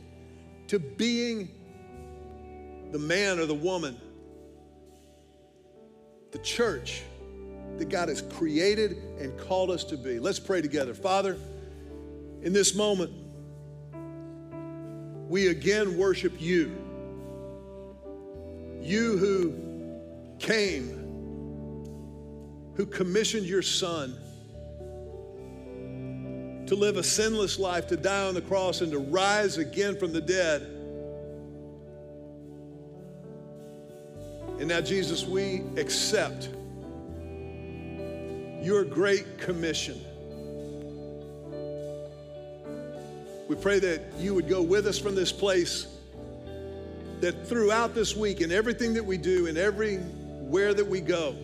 to 0.68 0.80
being 0.80 1.50
the 2.92 3.00
man 3.00 3.40
or 3.40 3.46
the 3.46 3.54
woman, 3.54 4.00
the 6.32 6.40
church 6.40 7.04
that 7.78 7.90
God 7.90 8.10
has 8.10 8.22
created 8.22 8.98
and 9.20 9.38
called 9.40 9.70
us 9.70 9.84
to 9.86 9.98
be. 9.98 10.20
Let's 10.20 10.40
pray 10.40 10.62
together. 10.62 10.94
Father, 10.94 11.38
in 12.42 12.54
this 12.54 12.74
moment, 12.74 13.12
we 15.28 15.48
again 15.48 15.98
worship 15.98 16.34
you. 16.40 16.76
You 18.82 19.18
who 19.18 19.54
came 20.40 21.06
who 22.76 22.86
commissioned 22.86 23.46
your 23.46 23.62
son 23.62 24.18
to 26.68 26.76
live 26.76 26.98
a 26.98 27.04
sinless 27.04 27.58
life, 27.58 27.88
to 27.88 27.96
die 27.96 28.28
on 28.28 28.34
the 28.34 28.42
cross, 28.42 28.82
and 28.82 28.92
to 28.92 29.00
rise 29.00 29.58
again 29.58 29.98
from 29.98 30.12
the 30.12 30.22
dead. 30.22 30.62
And 34.60 34.68
now, 34.68 34.82
Jesus, 34.82 35.26
we 35.26 35.64
accept 35.78 36.50
your 38.62 38.84
great 38.84 39.38
commission. 39.38 40.02
We 43.48 43.56
pray 43.56 43.80
that 43.80 44.02
you 44.18 44.34
would 44.34 44.50
go 44.50 44.62
with 44.62 44.88
us 44.88 44.98
from 44.98 45.14
this 45.14 45.32
place, 45.32 45.88
that 47.22 47.48
throughout 47.48 47.94
this 47.94 48.16
week, 48.16 48.42
and 48.42 48.52
everything 48.52 48.94
that 48.96 49.06
we 49.06 49.18
do, 49.18 49.48
and 49.48 49.58
everywhere 49.58 50.74
that 50.74 50.88
we 50.88 51.00
go, 51.00 51.36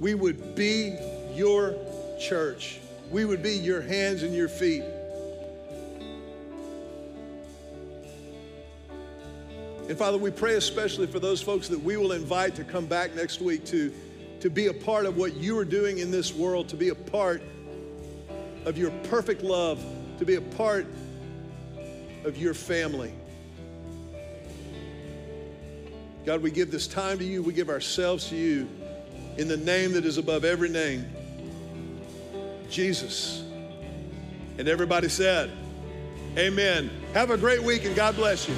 we 0.00 0.14
would 0.14 0.54
be 0.54 0.96
your 1.34 1.74
church. 2.18 2.78
We 3.10 3.24
would 3.24 3.42
be 3.42 3.52
your 3.52 3.82
hands 3.82 4.22
and 4.22 4.34
your 4.34 4.48
feet. 4.48 4.84
And 9.88 9.96
Father, 9.96 10.18
we 10.18 10.30
pray 10.30 10.54
especially 10.54 11.06
for 11.06 11.20
those 11.20 11.40
folks 11.40 11.68
that 11.68 11.78
we 11.78 11.96
will 11.96 12.12
invite 12.12 12.56
to 12.56 12.64
come 12.64 12.86
back 12.86 13.14
next 13.14 13.40
week 13.40 13.64
to, 13.66 13.92
to 14.40 14.50
be 14.50 14.66
a 14.66 14.74
part 14.74 15.06
of 15.06 15.16
what 15.16 15.36
you 15.36 15.56
are 15.58 15.64
doing 15.64 15.98
in 15.98 16.10
this 16.10 16.34
world, 16.34 16.68
to 16.70 16.76
be 16.76 16.88
a 16.88 16.94
part 16.94 17.40
of 18.64 18.76
your 18.76 18.90
perfect 19.04 19.42
love, 19.42 19.80
to 20.18 20.24
be 20.24 20.36
a 20.36 20.40
part 20.40 20.86
of 22.24 22.36
your 22.36 22.54
family. 22.54 23.12
God, 26.24 26.42
we 26.42 26.50
give 26.50 26.70
this 26.70 26.86
time 26.86 27.18
to 27.18 27.24
you, 27.24 27.42
we 27.42 27.52
give 27.52 27.68
ourselves 27.68 28.28
to 28.30 28.36
you 28.36 28.68
in 29.36 29.48
the 29.48 29.56
name 29.56 29.92
that 29.92 30.04
is 30.04 30.18
above 30.18 30.44
every 30.44 30.68
name 30.68 31.06
Jesus. 32.70 33.42
And 34.58 34.68
everybody 34.68 35.08
said, 35.08 35.50
Amen. 36.36 36.90
Have 37.14 37.30
a 37.30 37.36
great 37.36 37.62
week 37.62 37.84
and 37.84 37.94
God 37.94 38.16
bless 38.16 38.48
you. 38.48 38.54